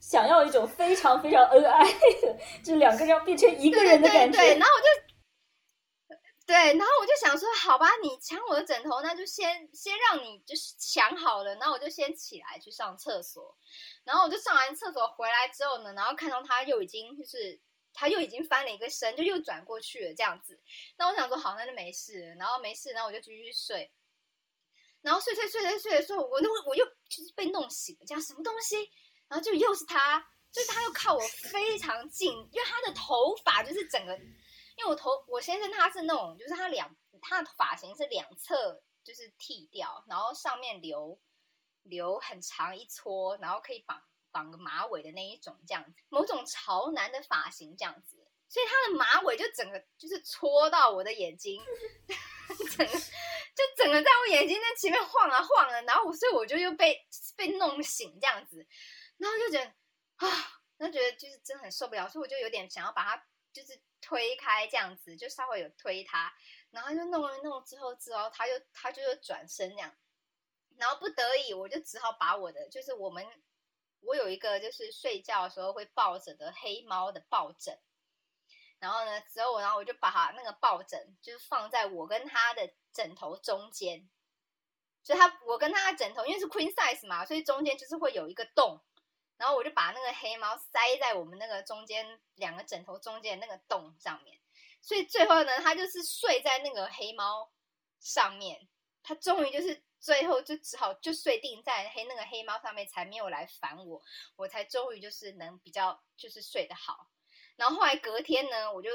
[0.00, 1.84] 想要一种非常非常恩爱
[2.20, 4.36] 的，就是两个人要变成一个人的感觉。
[4.36, 13.56] 对，然后我就对，然后我就想说，好吧，你抢我的枕头，那就先先让你就是抢好了，然后我就先起来去上厕所，
[14.02, 17.60] 然后我就上完厕所回来之后呢，然后看到他又已经就是。
[17.98, 20.56] 他又已经翻了一个身，就又转过去了，这样子。
[20.96, 22.32] 那我想说，好，那就没事。
[22.38, 23.90] 然后没事，然后我就继续睡。
[25.00, 28.76] 然后睡睡睡睡睡的时候，我就我又就是被弄醒了，讲什么东西？
[29.26, 41.18] 然后就又是他，就是他又靠我非常近，因为他的头发就是整个，因为我头我先生他是那种，就是他两他的发型是两侧就是剃掉，然后上面留
[41.82, 44.00] 留很长一撮，然后可以绑。
[44.30, 48.16] 绑个马尾的那一种，这样子，某种潮男的发型这样子，
[48.48, 51.62] 所以他的马尾就整个就是戳到我的眼睛，
[52.76, 58.66] 整个就整个在我眼睛在前面晃啊晃啊，然后我所以我就又被被弄醒这样子，
[59.16, 59.66] 然后就觉得
[60.16, 60.28] 啊，
[60.76, 66.32] 然后觉得就是真的很受不了，所以我就有点想要把他就是推开这样子，就稍微有推他，
[66.70, 69.94] 然后就弄了弄之后之后，他就他就又转身这样，
[70.76, 73.26] 然后不得已我就只好把我的就是我们。
[74.00, 77.78] 我有一个就是睡觉的时候会抱着的黑猫的抱枕，
[78.78, 84.08] 然后呢，之后然后我就把那个抱枕就是放在我跟他的枕头中间，
[85.02, 88.80] 所以他我跟他的枕头因为是 queen size 嘛，所以中间就是会有一个洞，
[89.36, 94.38] 然后我就把那个黑猫塞在我们那个中间两个枕头中间那个洞上面，
[94.80, 97.50] 所以最后呢，他就是睡在那个黑猫
[98.00, 98.68] 上面，
[99.02, 104.02] 他终于就是最后就只好就睡定在黑那个黑猫上面，才没有来烦我，
[104.36, 107.08] 我才终于就是能比较就是睡得好。
[107.56, 108.90] 然后后来隔天呢，我就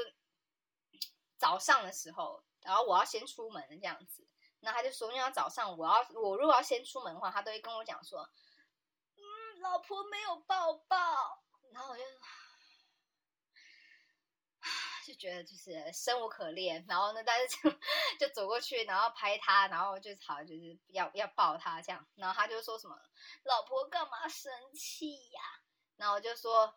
[1.36, 4.26] 早上的时候，然后我要先出门这样子，
[4.60, 8.28] 那他就说，因为早上我要我如果要先出门的话，他都会跟我讲说，
[9.16, 12.02] 嗯，老婆没有抱抱，然后我就。
[15.04, 17.70] 就觉得就是生无可恋，然后呢，但是就
[18.18, 22.96] 就走过去，然后拍他，然后就好就是要要抱他这样，然后他就说什么
[23.44, 25.40] “老婆干嘛生气呀”，
[25.96, 26.74] 然后我就说：“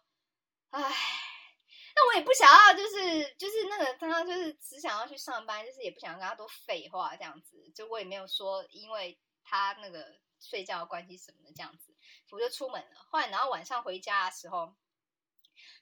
[0.71, 0.81] 唉，
[1.95, 11.95] 那我也不想要，就是就是那个他就是只想要去上班，就是也不想跟他多废话这样子，就我也没有说因为他那个睡觉关系什么的这样子，
[12.31, 13.07] 我就出门了。
[13.09, 14.75] 后来然后晚上回家的时候。”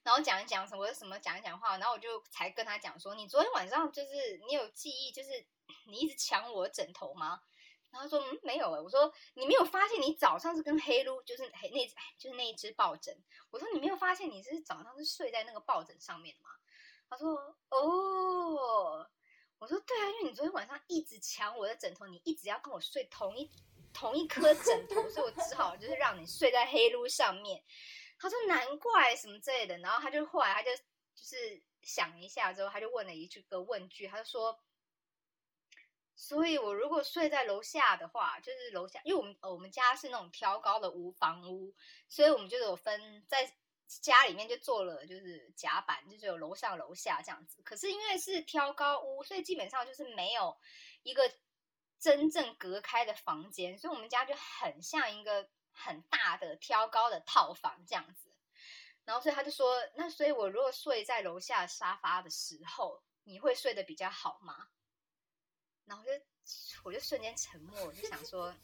[0.05, 5.29] 然后讲一讲什么什么讲一讲话，然后我就才跟他讲说，你昨天晚上就是你有记忆，就是
[5.87, 7.41] 你一直抢我枕头吗？
[7.89, 11.87] 然后说嗯没有哎，我说你没有发现你早上是跟黑撸就是黑那
[12.19, 13.17] 就是那一只抱枕，
[13.49, 16.49] 我说你没有发现你是早上是睡在那个抱枕上面的吗？
[17.09, 19.09] 他说哦，
[19.57, 23.49] 我说对啊，因为你昨天晚上一直抢我的枕头，你一直要跟我睡同一
[23.91, 27.63] 同一颗枕头，所以我只好就是让你睡在黑撸上面。
[28.25, 34.59] 他说难怪什么之类的，然后他就后来他就就是想一下之后，他就问了一句个问句，他就说
[36.17, 41.75] ：“所以我如果睡在楼下的话，就是楼下，因为我们我们家是那种挑高的无房屋，
[42.09, 43.55] 所以我们就有分在
[43.87, 47.61] 家里面就做了就是甲板，就是有楼上楼下这样子。
[47.61, 50.57] 可是因为是挑高屋，所以基本上就是没有
[51.03, 51.31] 一个
[51.99, 58.31] 真正隔开的房间，所以我们家就很像一个。”很大的挑高的套房这样子，
[59.03, 64.69] 然后所以他就说，那所以我如果睡在楼下沙发的时候，你会睡得比较好吗？
[65.85, 66.11] 然后就
[66.83, 68.55] 我就瞬间沉默，我就想说，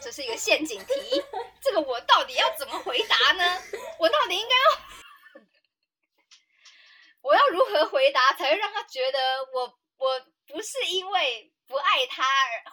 [0.00, 1.22] 这是一个陷阱题，
[1.60, 3.60] 这个我到底要怎么回答呢？
[3.98, 5.44] 我到底应该要，
[7.22, 9.18] 我要如何回答才会让他觉得
[9.52, 11.51] 我我不是因为。
[11.72, 12.22] 不爱他，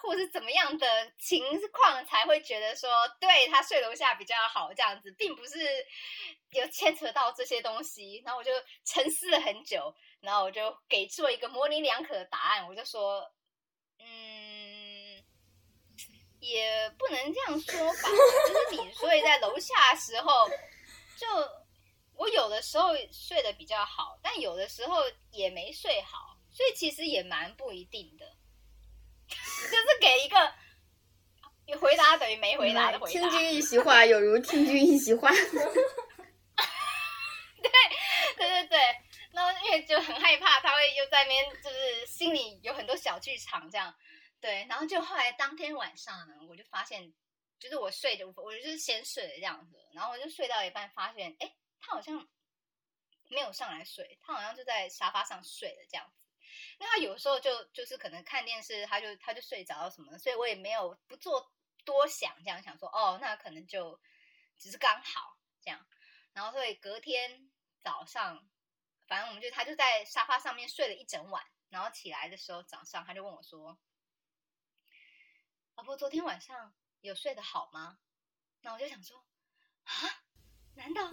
[0.02, 5.58] 或者是怎么样的情况才会觉得说对他睡楼下比较好这样子，并不是
[6.50, 8.22] 有牵扯到这些东西。
[8.26, 8.50] 然后我就
[8.84, 12.68] 沉思了很久，然后我就给出了一个模棱两可的答案。
[12.68, 13.26] 我就说，
[14.00, 15.24] 嗯，
[16.40, 18.02] 也不能这样说吧。
[18.02, 20.46] 就是你睡在楼下的时候，
[21.16, 21.26] 就
[22.12, 28.36] 我有的时候睡得比较好，但有的时候也没睡好，所以其实也蛮不一定的。
[29.70, 30.52] 就是给一个
[31.66, 33.20] 你回答等于没回答的回答。
[33.20, 35.30] 听君一席话，有如听君一席话。
[37.62, 37.70] 对
[38.36, 38.78] 对对对，
[39.32, 43.94] 然后因为就很害怕，他会又在那边，就是心里有很多小剧场这样。
[44.40, 47.12] 对，然后就后来当天晚上呢，我就发现，
[47.58, 52.26] 就是我睡的，我就是先睡的这样子，然后我就睡到一半，发现哎，他好像
[53.28, 56.10] 没有上来睡，他好像就在沙发上睡了这样。
[56.82, 61.52] 那他有时候就就是可能看电视，他就他就睡着什么，所以我也没有不做
[61.84, 64.00] 多想，这样想说哦，那可能就
[64.56, 65.86] 只是刚好这样。
[66.32, 67.50] 然后所以隔天
[67.82, 68.48] 早上，
[69.06, 73.78] 反正我们就他就在沙发上面睡了一整晚，然后起来的时候早上他就问我说
[75.76, 77.98] ：“老婆，昨天晚上有睡得好吗？”
[78.62, 79.22] 那我就想说
[79.84, 79.92] 啊，
[80.76, 81.10] 难道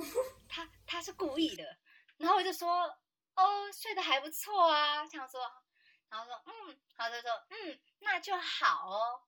[0.48, 1.78] 他他是故意的？
[2.16, 2.98] 然后我就说。
[3.38, 5.39] 哦，睡得还不错啊，这样说，
[6.10, 9.21] 然后说，嗯，然后他说，嗯，那就好哦。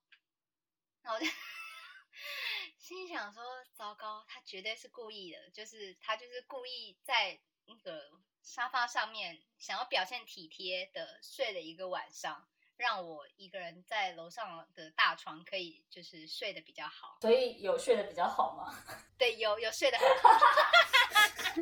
[1.02, 1.32] 然后我就
[2.78, 3.44] 心想说，
[3.74, 17.18] 糟糕，他绝对是故意的，就是他就是故意在那个沙发上面想要表现体贴的睡了一个晚上，让我一个人在楼上的大床可以就是睡得比较好。
[17.20, 18.74] 所以有睡得比较好吗？
[19.20, 20.30] 对，有有睡得很好。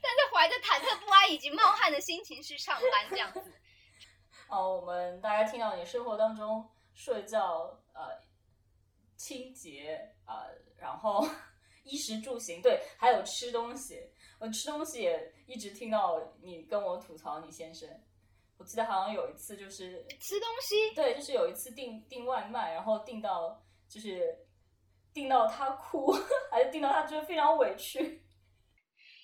[0.00, 3.52] 但是怀着忐忑不安以及冒汗的心情去上班，这样子。
[4.48, 8.18] 哦，我们大家听到你生活当中睡觉、呃，
[9.16, 10.46] 清洁啊，
[10.78, 11.28] 然后
[11.84, 14.00] 衣食住行，对，还有吃东西。
[14.38, 17.88] 我吃东西也一直听到你跟我吐槽你先生。
[18.58, 24.46] 我记得好像有一次就是吃东西，对，就是有一次订订外卖，然后订到就是
[25.12, 26.12] 订到他哭，
[26.50, 28.22] 还是订到他觉得非常委屈。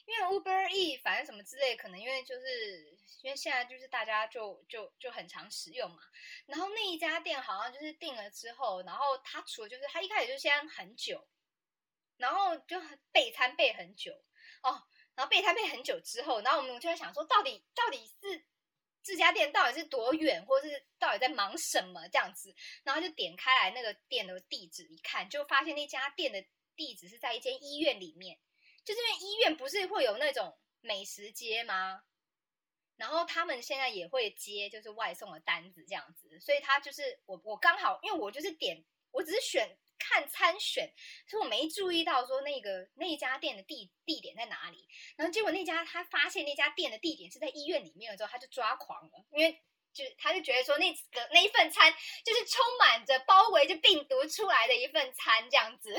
[0.05, 6.03] 因为 Uber E 反正什么之类，可能因为就是因为现在就是大家就就就很常使用嘛。
[6.45, 11.27] 然后那一家店好像就是订了之后，然后他除了就是他一开始就先很久，
[12.17, 12.79] 然后就
[13.13, 14.13] 备餐备很久
[14.63, 14.83] 哦，
[15.15, 18.45] 然后备餐备很久之后，然后我们就在想说，到底到底是
[19.03, 26.45] 这家店到底是多远，或是到底在忙什么这样子，然后就点开来那个店的地址一看，就发现那家店的
[26.77, 28.39] 地址是在一间医院里面，
[28.85, 32.03] 就是因为医院不是会有那种美食街吗？
[32.97, 40.93] 然后他们现在也会接就是外送的单子这样子，所以他就是我我刚好因为我就是点我只是选看参选，
[41.29, 44.89] 所以我没注意到说那个那家店的地地点在哪里。
[45.17, 49.53] 然后结果那家他发现那家店的地点是在医院里面了之后，他就抓狂了，因为
[49.93, 51.95] 就他就觉得说那个那一份餐
[52.25, 55.95] 就是充满着包围着病毒出来的一份餐这样子，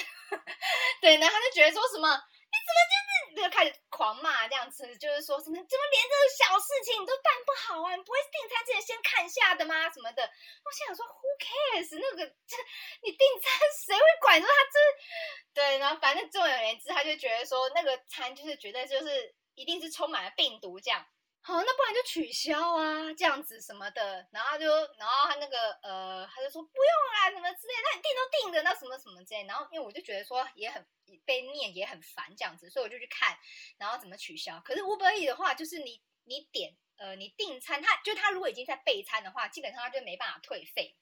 [1.00, 2.20] 对，然后他就觉得说什么
[2.54, 7.96] 你怎么就是就开始狂骂这样子，就是说什么怎么连这种小事情你都办不好啊？
[7.96, 9.90] 你不会订餐之前先看下的吗？
[9.90, 10.22] 什么的？
[10.24, 11.98] 我心想说 Who cares？
[11.98, 12.56] 那个这
[13.02, 13.52] 你订餐
[13.86, 21.06] 谁会管说他这对，然后反正总而言之，他就觉得说那个餐就是绝对就是一定是充满了病毒这样。
[21.46, 24.66] 好，那不然就取消啊，这样子什么的，然后他就，
[24.98, 30.88] 然后他那个呃，他就说不用啦，什么之类，那你订都订的，那什么什么之类，然后因为我就觉得说也很
[31.26, 33.38] 被念也很烦这样子，所以我就去看，
[33.78, 34.58] 然后怎么取消。
[34.62, 40.96] 可是 Uber E 的话，就是你你点呃你订餐，他就他如果已经在备餐的话，基本上他就没办法退费，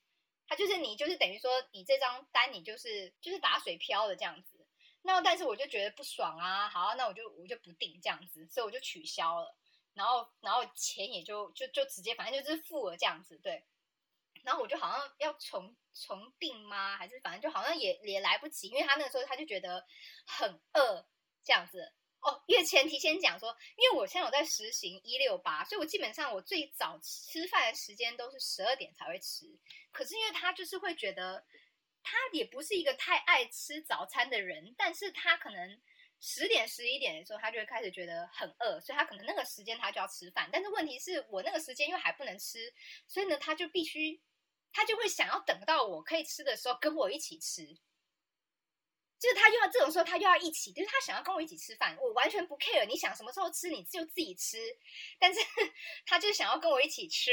[0.48, 4.66] 他就是你就是等于说你这张单你就是就是打水漂的这样子。
[5.04, 9.56] 那但是我就觉得不爽啊，好，那我就我就不订这样子，所以我就取消了。
[9.94, 13.64] 然后，然后钱也就就就直接，反正就是付了这样子，对。
[14.42, 16.96] 然后我就好像要重重订吗？
[16.96, 19.86] 还是反正就好像也也来不及，因为他那个时候他就觉得
[20.26, 21.06] 很饿
[21.44, 22.42] 这样子哦。
[22.46, 29.46] 因为前提先讲说，因为我现在有在实行一六八，所以我基本上我最早吃饭的时间都是十二点才会吃。
[29.92, 31.44] 可是因为他就是会觉得
[32.02, 35.80] 他也不是一个太爱吃早餐的人，但是他可能。
[36.24, 40.48] 十点十一点的时候，他就会开始觉得很饿，所以他可能那个时间他就要吃饭。
[40.52, 42.72] 但是问题是我那个时间又还不能吃，
[43.08, 44.22] 所以呢，他就必须，
[44.72, 47.76] 他就会想要等到我可以吃的时候跟我一起吃。
[49.22, 52.84] 就是他又要这种时候，他又要一起，就是他想要跟我一起吃饭，我完全不 care。
[52.84, 54.58] 你想什么时候吃，你就自己吃。
[55.20, 55.38] 但是
[56.04, 57.30] 他就想要跟我一起吃，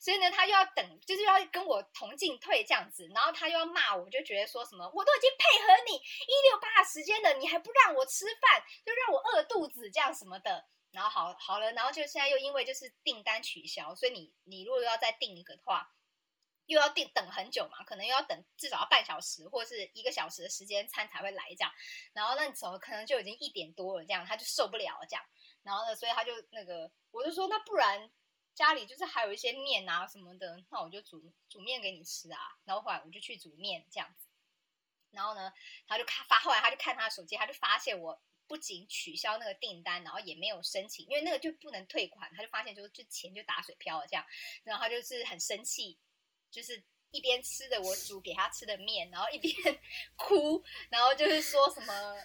[0.00, 3.10] 所以呢，他又要等，就是要跟我同进退这样子。
[3.12, 10.68] 然后他又要骂我，就觉得说什么，我都已经配合你一六八时间了，你还不让我吃饭，就让我饿肚子这样什么的。
[10.92, 15.90] 然后好好了，然后就现在又因为就是订单取消，所以你你如果要再订一个的话。
[16.66, 21.72] 又要定等很久嘛，可能又要等至少要半小时或是一个小时的时间餐才会来这样，
[22.12, 25.24] 然后那时候可能就已经一点多了这样，他就受不了这样，
[25.62, 28.10] 然后呢，所以他就那个我就说那不然
[28.54, 34.28] 家里就是还有一些面啊什么的，那我就煮煮面给你吃啊，然后后来我就去煮面这样子，
[35.10, 35.52] 然后呢，
[35.86, 44.24] 他就看发后来他就看他的手机，他就发现我不仅取消那个订单，然后也没有申请，因为那个就不能退款，他就发现就是就钱就打水漂了这样，
[44.64, 45.98] 然后他就是很生气。
[46.52, 46.80] 就是
[47.10, 49.52] 一边吃着我煮给他吃的面，然后一边
[50.16, 52.16] 哭，然后就是说什么，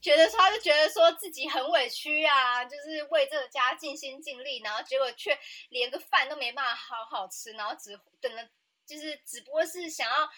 [0.00, 8.48] 觉得说他就觉得说自己很委屈啊，就是为这个家尽心尽力，然后结果却连个饭都没办法好好吃，然后只等了。
[8.86, 10.28] 就是只不过是想要，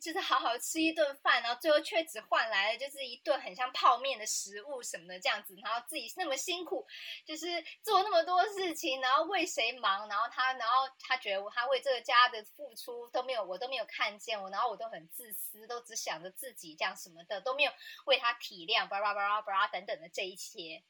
[0.00, 6.86] 就是好好吃一顿饭，然后最后却只换来了就是一顿很像泡面的食物什么的这样子，然后自己那么辛苦，
[7.26, 7.46] 就是
[7.82, 10.08] 做那么多事情，然后为谁忙？
[10.08, 17.72] 然后他，然后他觉得他为这个家的付出都没有，我都没有看见我，然后我都很自私，都只想着自己这样什么的，都没有
[18.06, 20.82] 为他体谅，巴拉巴拉巴拉等等的这一切。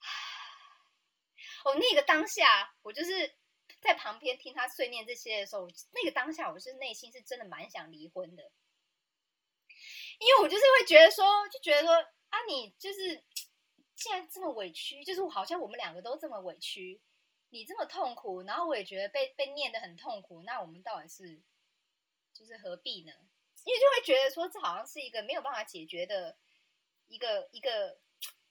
[1.64, 3.34] 哦，那个当下我就是。
[3.86, 8.50] 在旁边听他碎念这些的时候，那个当下我是内心是真的蛮想离婚的，
[10.18, 13.22] 因为我就是会觉得说，就觉得说啊，你就是
[13.94, 17.00] 既然这么委屈，就是好像我们两个都这么委屈，
[17.50, 21.40] 你这么痛苦，然后我也觉得被被念的很痛苦，那我们到底是
[22.34, 23.12] 就是何必呢？
[23.64, 26.36] 因为就会觉得说，这好像是一个没有办法解决的
[27.08, 27.98] 一个一个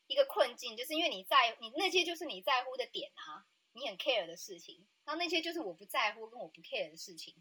[0.08, 4.88] 一个困境，就是因为你在你那些就是你在乎的点啊，你很 care 的事情。
[5.06, 7.36] 然后那些就是我不在乎跟我不 care 的事情，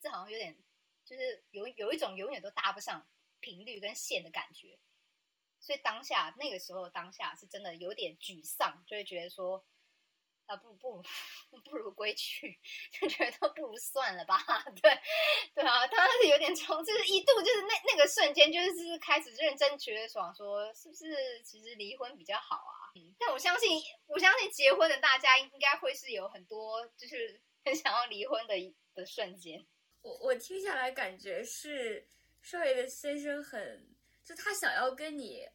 [0.00, 0.56] 这好像有点
[1.04, 3.06] 就是有有一种永远都搭不上
[3.40, 4.78] 频率跟线的感觉，
[5.60, 9.64] 所以当下那个时候当下是真的有点沮丧，就会觉得说
[10.46, 11.02] 啊不不
[11.64, 12.58] 不如归去，
[12.92, 14.42] 就觉得不如算了吧，
[14.80, 15.00] 对
[15.54, 22.81] 对啊，当时有点从就是一度就是那那个瞬间就是开始认真觉得爽，说是不是其实离婚比较好啊？
[22.94, 28.54] 嗯，但我相信，我相信结婚的大家应该会是有很多就是很想要离婚的
[28.94, 29.64] 的瞬间。
[30.02, 32.08] 我我听下来感觉是
[32.42, 33.88] 少爷的先生很，
[34.24, 35.48] 就他想要跟你，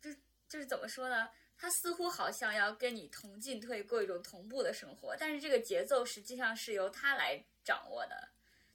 [0.00, 0.10] 就
[0.48, 1.28] 就是怎么说呢？
[1.56, 8.30] 他似乎好像要跟你同进退，过一种同步的生活，但是这个节奏实际上是由他来掌握的。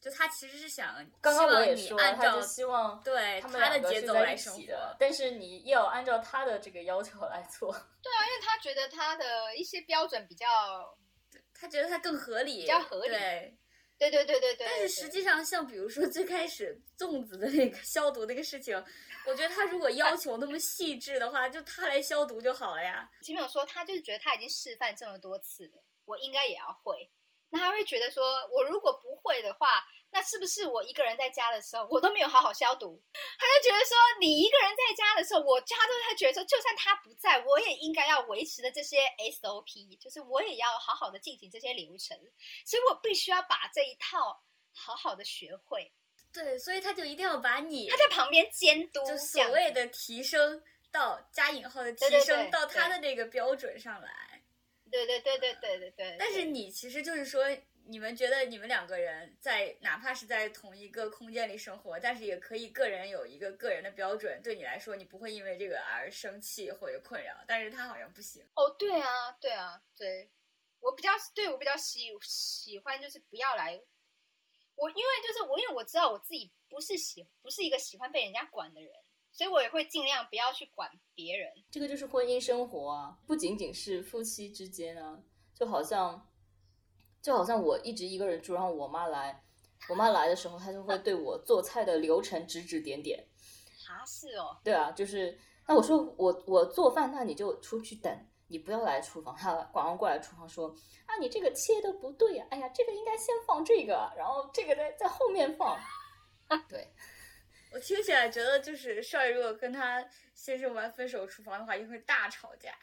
[0.08, 4.96] 就他其实是想刚刚我也希说了，望你按照他就希望对他们他的节奏来生一起的活，。
[4.98, 7.74] 但是你要按照他的这个要求来做。
[7.74, 10.98] 对啊，因为他觉得他的一些标准比较，
[11.54, 13.58] 他觉得他更合理，比较合理对，
[13.98, 14.66] 对对对对对。
[14.66, 18.82] 但是实际上，像比如说最开始粽子的那个消毒那个事情，
[19.26, 23.10] 我觉得他如果要求那么细致的话，就他来消毒就好了呀。
[23.22, 27.12] 前面有说，他就是觉得他已经示范这么多次了，我应该也要会。
[27.50, 33.02] 那他会觉得说，我如果不会的话，那是不是我一个人在家的时候，我都没有好好消毒？
[33.14, 42.18] 他就觉得说，你一个人在家的时候，我家都他觉得说，就算他不在，我也应该要维持的这些 SOP，就是我也要好好的进行这些流程，
[42.66, 44.42] 所以我必须要把这一套
[44.74, 45.92] 好好的学会。
[46.34, 54.44] 对，所以他就一定要把你他在旁边监督，就所谓的提升到加引号的提升到他的那个标准上来。
[54.90, 56.16] 对对对对对对对。
[56.20, 57.44] 但是你其实就是说，
[57.88, 67.34] 你们觉得你们两个人在哪怕是在同一个空间里生活，但是也可以个人有一个个人的标准，对你来说，你不会因为这个而生气或者困扰。
[67.48, 68.44] 但是他好像不行。
[68.56, 70.30] 哦，对啊，对啊，对，
[70.80, 73.82] 我比较对我比较喜喜欢就是不要来，
[74.76, 78.92] 我因为就是我因为我知道我自己不是喜不是一个喜欢被人家管的人，
[79.32, 81.54] 所以我也会尽量不要去管别人。
[81.72, 85.24] 这个就是婚姻生活啊，不仅仅是夫妻之间啊，
[85.56, 86.30] 就好像
[87.28, 89.44] 就好像我一直一个人住，然后我妈来，
[89.90, 93.22] 我妈来的时候，她就会对我做菜的流程指指点点。
[93.92, 98.18] 啊，是哦，对啊，就是那我说我我做饭，那你就出去等，
[98.48, 99.36] 你不要来厨房。
[99.36, 100.74] 她广告过来厨房说
[101.06, 105.78] 啊，你这个切的不对呀、哎呀，这个应该先放这个，然后这个在在后面放。
[106.70, 106.94] 对，
[107.76, 110.02] 我听起来觉得，就是少爷如果跟他
[110.34, 112.74] 先生玩分手厨房的话，一定会大吵架。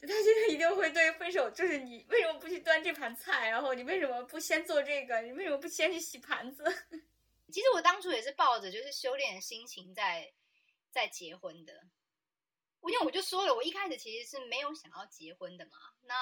[0.00, 6.64] 他现在一定会对分手，就是你为什么不去端这盘菜，然后你为什么不先做这个，你为什么不先去洗盘子？
[7.52, 10.32] 其实我当初也是抱着就是修炼的心情在
[10.90, 11.88] 在结婚的，
[12.80, 15.72] 我因为我就说了，我一开始其实是没有想要结婚的嘛，
[16.02, 16.14] 那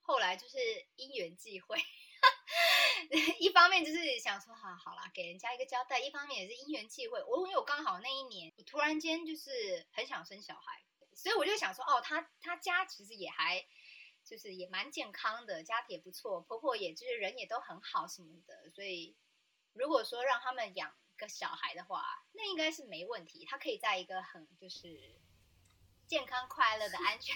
[0.00, 0.58] 后来就是
[0.96, 1.78] 因缘际会，
[3.38, 10.82] 一方面就是想说好好啦，给人家一个交代，一方面也是因缘际会，我因为我刚好那一年，我突然间就是很想生小孩，
[11.22, 13.64] 所以我就想说，哦，他他家其实也还。
[14.24, 19.16] 就是也蛮健康的，家庭也不错，婆婆也就是人也都很好什么的，所以
[19.72, 23.44] 如果说让他们养个小孩的话，那应该是没问题。
[23.44, 25.18] 他可以在一个很就是
[26.06, 27.34] 健康、快乐的、安全、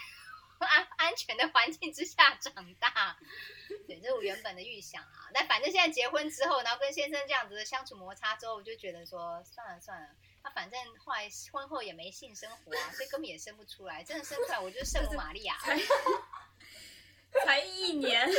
[0.61, 3.19] 安安全的环境之下长大。
[3.89, 5.29] 对，这是我原本的预想啊。
[5.35, 10.15] 但反正现在结婚之后，然后跟先生这样子的相处摩擦之后，我就觉得说算了算了。
[10.47, 14.05] 他反正后来婚后也没性生活啊，所以根本也生不出来。
[14.05, 15.59] 真的生出来，我就是圣母玛利亚。
[17.33, 18.31] 才才一年，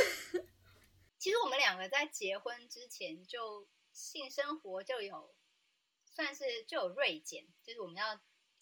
[1.20, 5.34] 其实我们两个在结婚之前就性生活就有
[6.06, 8.14] 算是就有锐减，就是我们要，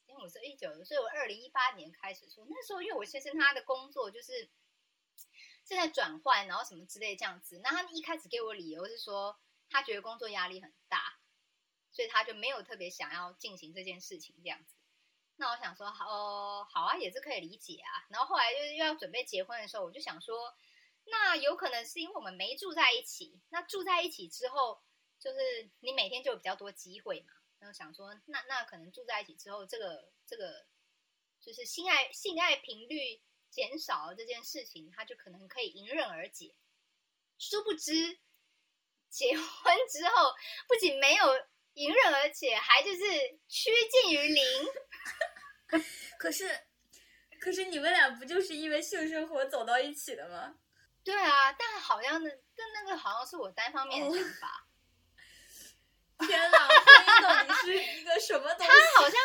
[0.06, 4.50] 因为我是一九，所以我二零一八年开始说，那时候因为我先生他的工作就是
[5.64, 9.38] 正在转换，然后什么之类这样子，那他一开始给我理由是说
[9.70, 11.15] 他觉得工作压力很大，
[11.96, 14.74] 所以他就没有特别想要进行这件事情这样子。
[15.36, 18.04] 那我想说，哦，好啊，也是可以理解啊。
[18.10, 20.54] 然后后来就是要准备结婚的时候，我就想说，
[21.04, 23.40] 那有可能是因为我们没住在一起。
[23.48, 24.82] 那住在一起之后，
[25.18, 27.32] 就是你每天就有比较多机会嘛。
[27.58, 30.66] 然后想说，那那可能住在一起之后，这个这个
[31.40, 36.54] 就是性爱性爱频率减少这件事情，它就可能可以迎刃而解。
[37.38, 38.18] 殊不知，
[39.08, 40.34] 结婚之后
[40.68, 41.26] 不仅没有
[41.76, 42.98] 迎刃而解，还就是
[43.48, 44.44] 趋近于零。
[46.18, 46.48] 可是，
[47.38, 50.54] 可是你们俩不就是因为性生活走到一起的吗？
[51.04, 54.66] 对啊，但好像那但那个好像是我单方面的想法。
[56.26, 58.72] 天哪，婚姻到底是一个什么东西？
[58.72, 59.20] 他好像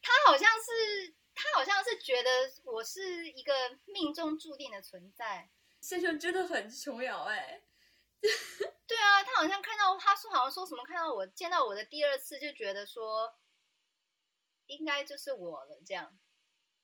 [0.00, 2.30] 他好像是他好像是觉得
[2.64, 3.52] 我是一个
[3.86, 5.50] 命中注定的存在。
[5.80, 7.62] 先生真的很琼瑶哎，
[8.20, 13.34] 对啊，他好像看到他说好像说什么看到我见到我的第二次就觉得说
[14.66, 16.16] 应该就是我了这样。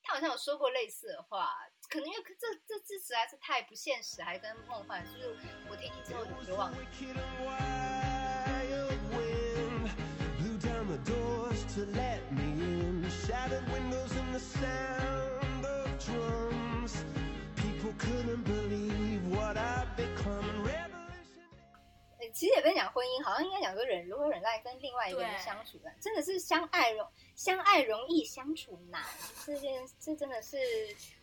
[0.05, 1.55] 他好像有说过类似的话，
[1.89, 5.39] 可能因为这这这实在是太不现实，还跟梦幻，就是
[5.71, 6.77] 我听你之后我就忘了。
[22.33, 27.05] 其实也也不能讲婚姻，好像应该讲说忍如何忍耐跟另外一个人相处的，真的是相爱容
[27.35, 29.05] 相爱容易相处难，
[29.45, 30.57] 这件这真的是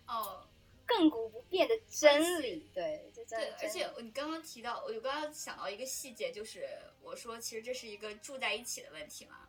[0.05, 0.45] 哦，
[0.86, 2.70] 亘古不变的真理。
[2.74, 6.68] 对，这真对的，而且你刚刚提到，我就刚刚想到一个细节，就是
[7.01, 9.47] 我说其实这是一个住在一起的问题嘛，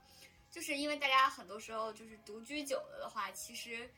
[0.48, 3.90] 就是因为大家很多时候就是独居久了的话，其实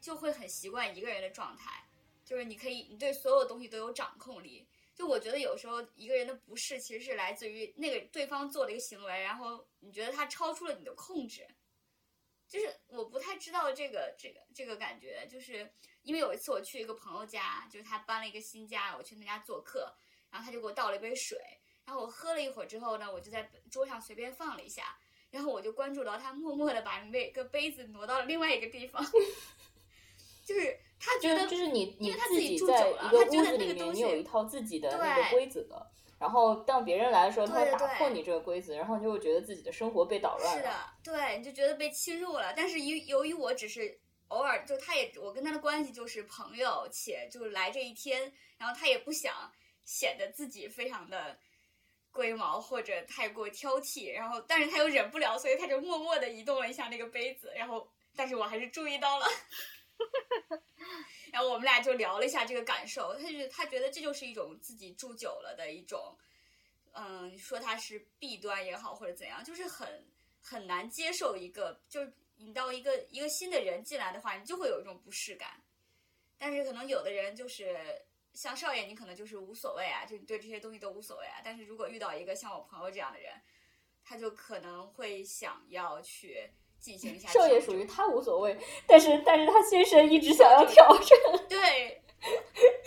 [0.00, 1.82] 就会很习惯一个人的状态，
[2.26, 4.66] 就是你可以你对所有东西都有掌控力。
[4.98, 11.46] 就我觉得有时候一个人的不适其实是来自于那个对方做的一个行为，然后你觉得他超出了你的控制。
[12.48, 15.72] 就是我不太知道这个这个这个感觉，就是
[16.02, 19.94] 因为有一次我去一个朋友家，就是他搬了一个新家，我去他家做客，
[20.30, 21.38] 然后他就给我倒了一杯水，
[21.84, 24.98] 然后我喝了一会儿之后呢，我就在桌上随便放了一下，
[25.30, 29.04] 然后我就关注到他默默的把那个杯子挪到了另外一个地方，
[30.44, 35.64] 就是他觉得就是就是你你因为他自自己住久了一个他觉得屋子里面，那个东西你有一套自己的那个规则，
[36.18, 40.62] 然后当别人来的时候，他会打破你这个规则，然后你就会觉得自己的生活被捣乱是。
[40.62, 40.74] 的，
[41.04, 42.52] 对，你就觉得被侵入了。
[42.56, 49.32] 但是由由于我只是偶尔，就他也我跟他的关系就是朋友，且就来这一天，然后他也不想
[49.84, 51.38] 显得自己非常的
[52.10, 59.26] 龟毛或者太过挑剔，然后但是他又忍不了，所以他就默默的移动了一下那个杯子，然后但是我还是注意到了。
[61.32, 66.16] 然后我们俩就聊了一下这个感受，他就他觉得这就是一种自己住久了的一种，
[66.92, 70.06] 嗯，说它是弊端也好或者怎样，就是很
[70.40, 75.62] 很难接受一个，就是你到一个一个新的人进来的话，你就会有一种不适感。
[76.38, 77.76] 但是可能有的人就是
[78.32, 81.40] 像少爷，你可能就是无所谓啊，就你对这些东西都无所谓啊。
[81.44, 83.32] 但是如果遇到一个像我朋友这样的人，
[84.04, 88.56] 他就可能会想要去进行一下少爷属于他无所谓，
[88.86, 91.48] 但是但是他先生一直想要调整。
[91.48, 92.02] 对，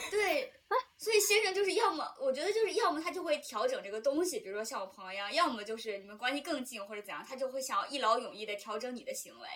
[0.09, 0.53] 对，
[0.97, 9.47] 所以先生就是要么，我觉得就是要么他就会调整这个东西，比如说像我朋友一样，要么就是你们关系更近或者怎样，他就会想要一劳永逸的调整你的行为，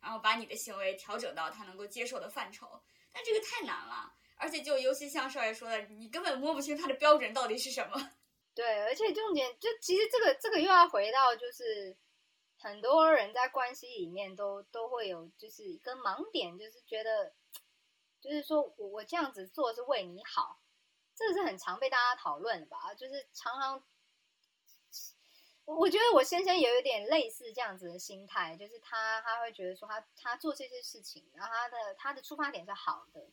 [0.00, 2.66] 然后把你的行为调整到他能够接受的范畴。
[3.12, 8.10] 但这个太难了，而且就尤其像少爷说的，你根本摸不清他的标准到底是什么。
[8.54, 11.96] 对，而且重点就其实这个这个又要回到就是
[12.64, 17.34] 很多人在关系里面都都会有就是一个盲点，就是觉得
[18.22, 20.58] 就是说我我这样子做是为你好，
[21.14, 22.94] 这个是很常被大家讨论的吧？
[22.94, 23.84] 就是常常。
[25.66, 33.28] 我我觉得我先生也有一点类似这样子的心态，就是他他会觉得说他他做这些事情，然后他的他的出发点是好的，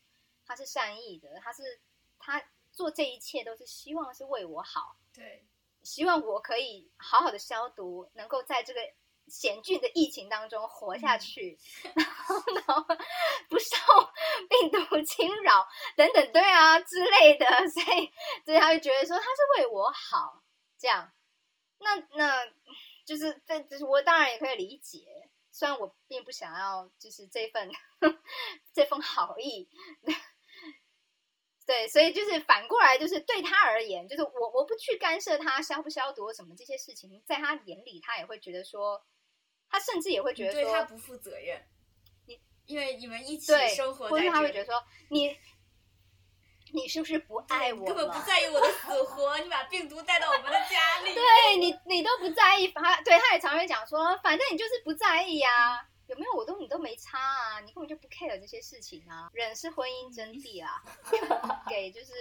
[0.45, 1.79] 他是善意的，他是
[2.19, 5.45] 他做这一切都是希望是为我好，对，
[5.83, 8.79] 希望我可以好好的消毒，能够在这个
[9.31, 11.57] 险峻的疫情当中活下去，
[11.95, 12.83] 然后然后
[13.49, 13.75] 不受
[14.49, 18.11] 病毒侵扰等等，对啊之类的，所以
[18.45, 20.43] 所以他就觉得说他是为我好，
[20.77, 21.11] 这样，
[21.79, 22.45] 那那
[23.05, 24.99] 就是这就是我当然也可以理解，
[25.51, 27.71] 虽然我并不想要就是这份
[28.73, 29.69] 这份好意。
[31.63, 39.01] 对，所以就是反过来，就是对他而言，就是我我不去干涉他消不消毒什么这些事情，在他眼里，他也会觉得说，
[39.71, 41.65] 他甚至也会觉得对他，不负责任。
[42.25, 45.35] 你因为你们一起，生活或他会觉得说，你
[46.73, 48.19] 你是不是不爱我你根本不？
[48.27, 51.13] 在意我的死 活，你把病毒带到我们的家里。
[51.15, 59.29] 对你，你都不在意，他对他也常会讲说，反正你就是不在意啊，有没有我都你都没差啊，你根本就不 care 这些事情啊。
[59.33, 60.83] 忍是婚姻真谛啊，
[61.69, 62.13] 给就是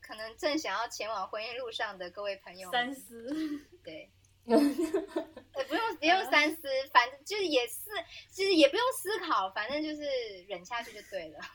[0.00, 3.66] 可能正想要前往婚姻路上的各位朋友，三思。
[3.82, 4.10] 对。
[4.50, 7.90] 呃， 不用不用三思，反正就是也是，
[8.30, 10.02] 其实也不用思考，反正就是
[10.48, 11.38] 忍下去就对了。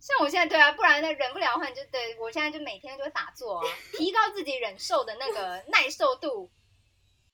[0.00, 3.64] 像我现在对啊，不然呢忍不了的话，你就对我现在就每天就会打坐啊，
[3.96, 6.50] 提高自己忍受的那个 耐受度。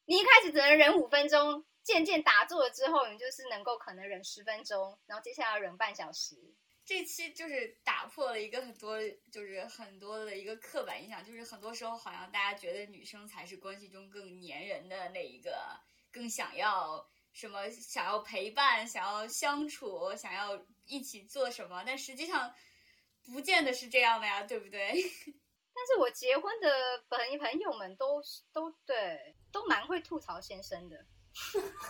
[0.06, 6.36] 你一开始只能忍五分钟，渐渐打坐了之后，你就是能够可能忍十分钟，然后接下来要忍半小时。
[6.90, 8.98] 这期就是打破了一个很多，
[9.30, 15.56] 就是很多的一个刻板印象，就是很多时候好像大家觉得女生才是关系中更粘人的那一个，
[16.10, 22.52] 更想要什么，想要陪伴，想要相处，想要一起做什么，但实际上
[23.22, 24.90] 不见得是这样的呀，对不对？
[25.72, 28.20] 但是我结婚的朋朋友们都
[28.52, 31.06] 都对，都蛮会吐槽先生的，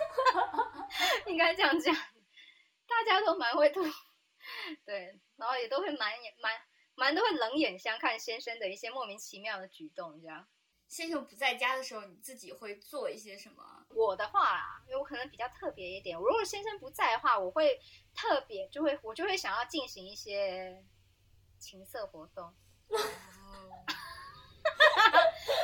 [1.26, 1.94] 应该这样讲，
[2.86, 3.82] 大家都蛮会吐，
[4.84, 6.60] 对，然后也都会蛮蛮
[6.94, 10.46] 蛮都会冷眼相看先生的一些莫名其妙的举动，这样。
[10.88, 13.86] 先生不在家的时候，你自己会做一些什么？
[13.90, 17.80] 我的话啦，因为我可能比较特别一点，如果先生不在的话，我会
[18.14, 20.84] 特别就会我就会想要进行一些
[21.58, 22.44] 情色活动。
[22.88, 22.96] 哦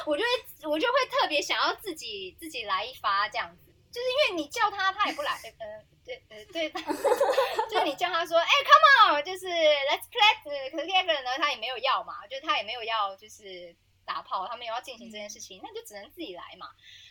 [0.07, 6.71] 我就会我就会特别想要自己自己来一发这样子，就是因为你叫他他也不来，呃对呃对，
[7.69, 16.69] 就是你叫他说哎、come on，就是 let's play，可是 Kevin 呢他也没有要嘛，就是他也没有要就是打炮，他没有要进行这件事情，那就只能自己来嘛。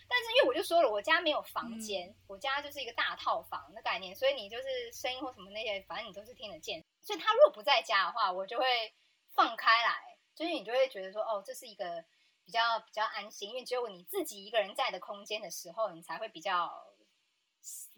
[0.08, 6.82] 但是因为我就说了，我家没有房间，我家就是一个大套房的概念，所以你就是声音或什么那些，反正你都是听得见。
[7.02, 8.94] 所以他如果不在家的话，我就会
[9.34, 9.98] 放开来，
[10.36, 12.06] 就是你就会觉得说，哦，这是一个
[12.46, 16.72] 比较比较安心，因为只有你自己一个人在的空间的时候，你才会比较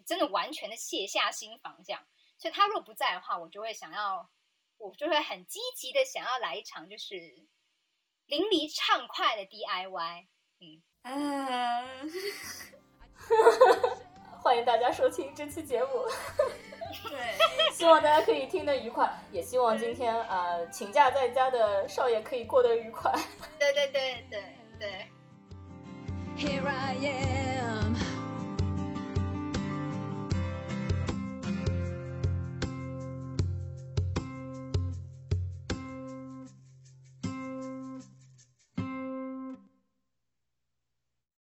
[0.08, 2.02] 真的完全的卸下心防这样。
[2.38, 4.30] 所以他如果不在的话，我就会想要，
[4.78, 7.14] 我就会很积极的想要来一场就是
[8.26, 10.26] 淋漓畅快的 DIY。
[10.60, 12.10] 嗯，嗯，
[14.42, 16.06] 欢迎大家收听这期节目，
[17.10, 17.38] 对，
[17.74, 23.12] 希望大家可以听得愉快，也希望今天呃请假在家的少爷可以过得愉快。
[23.58, 24.42] 对对对对
[24.78, 25.06] 对。
[26.36, 27.77] Here I am,